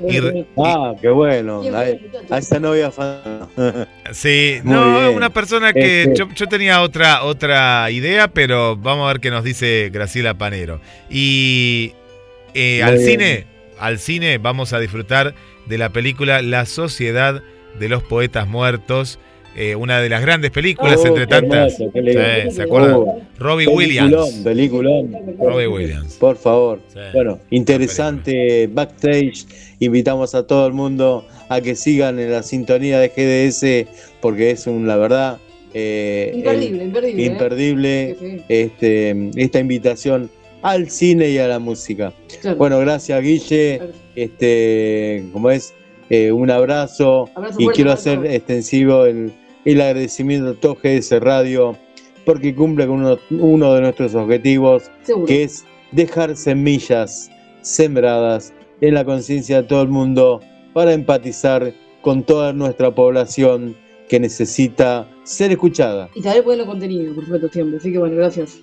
[0.00, 1.58] Y re- Ah, qué bueno.
[1.76, 2.32] A, bien, muchachos.
[2.32, 3.48] a esa novia fan.
[4.12, 5.16] Sí, Muy no, bien.
[5.16, 9.30] una persona que Este- yo, yo tenía otra, otra idea, pero vamos a ver qué
[9.30, 10.80] nos dice Graciela Panero.
[11.10, 11.92] Y
[12.54, 13.06] eh, al bien.
[13.10, 13.46] cine,
[13.78, 15.34] al cine vamos a disfrutar
[15.66, 17.42] de la película La Sociedad
[17.78, 19.18] de los Poetas Muertos,
[19.60, 21.80] eh, una de las grandes películas Oh, entre tantas.
[21.80, 21.92] hermoso.
[22.46, 22.92] Sí, ¿Se acuerdan?
[22.94, 23.76] Oh, Robbie peliculón,
[24.12, 24.40] Williams.
[24.44, 25.12] Peliculón.
[25.38, 26.14] Robbie Williams.
[26.14, 26.80] Por favor.
[26.92, 27.00] Sí.
[27.12, 29.46] Bueno, interesante backstage.
[29.80, 33.88] Invitamos a todo el mundo a que sigan en la sintonía de GDS
[34.20, 35.38] porque es un, la verdad,
[35.74, 37.22] eh, Imperdible, el- imperdible.
[37.22, 37.26] ¿eh?
[37.26, 38.16] imperdible
[38.48, 40.30] este, esta invitación
[40.62, 42.12] al cine y a la música.
[42.42, 42.56] claro.
[42.56, 43.80] Bueno, gracias Guille.
[44.16, 45.74] Este, como es,
[46.10, 49.30] eh, un abrazo, Abrazo y fuerte quiero hacer extensivo el,
[49.72, 51.76] el agradecimiento a todo GDS Radio
[52.24, 55.26] porque cumple con uno, uno de nuestros objetivos Seguro.
[55.26, 57.30] que es dejar semillas
[57.62, 60.40] sembradas en la conciencia de todo el mundo
[60.72, 63.76] para empatizar con toda nuestra población
[64.08, 66.08] que necesita ser escuchada.
[66.14, 67.78] Y traer bueno contenido, por supuesto, siempre.
[67.78, 68.60] Así que bueno, gracias.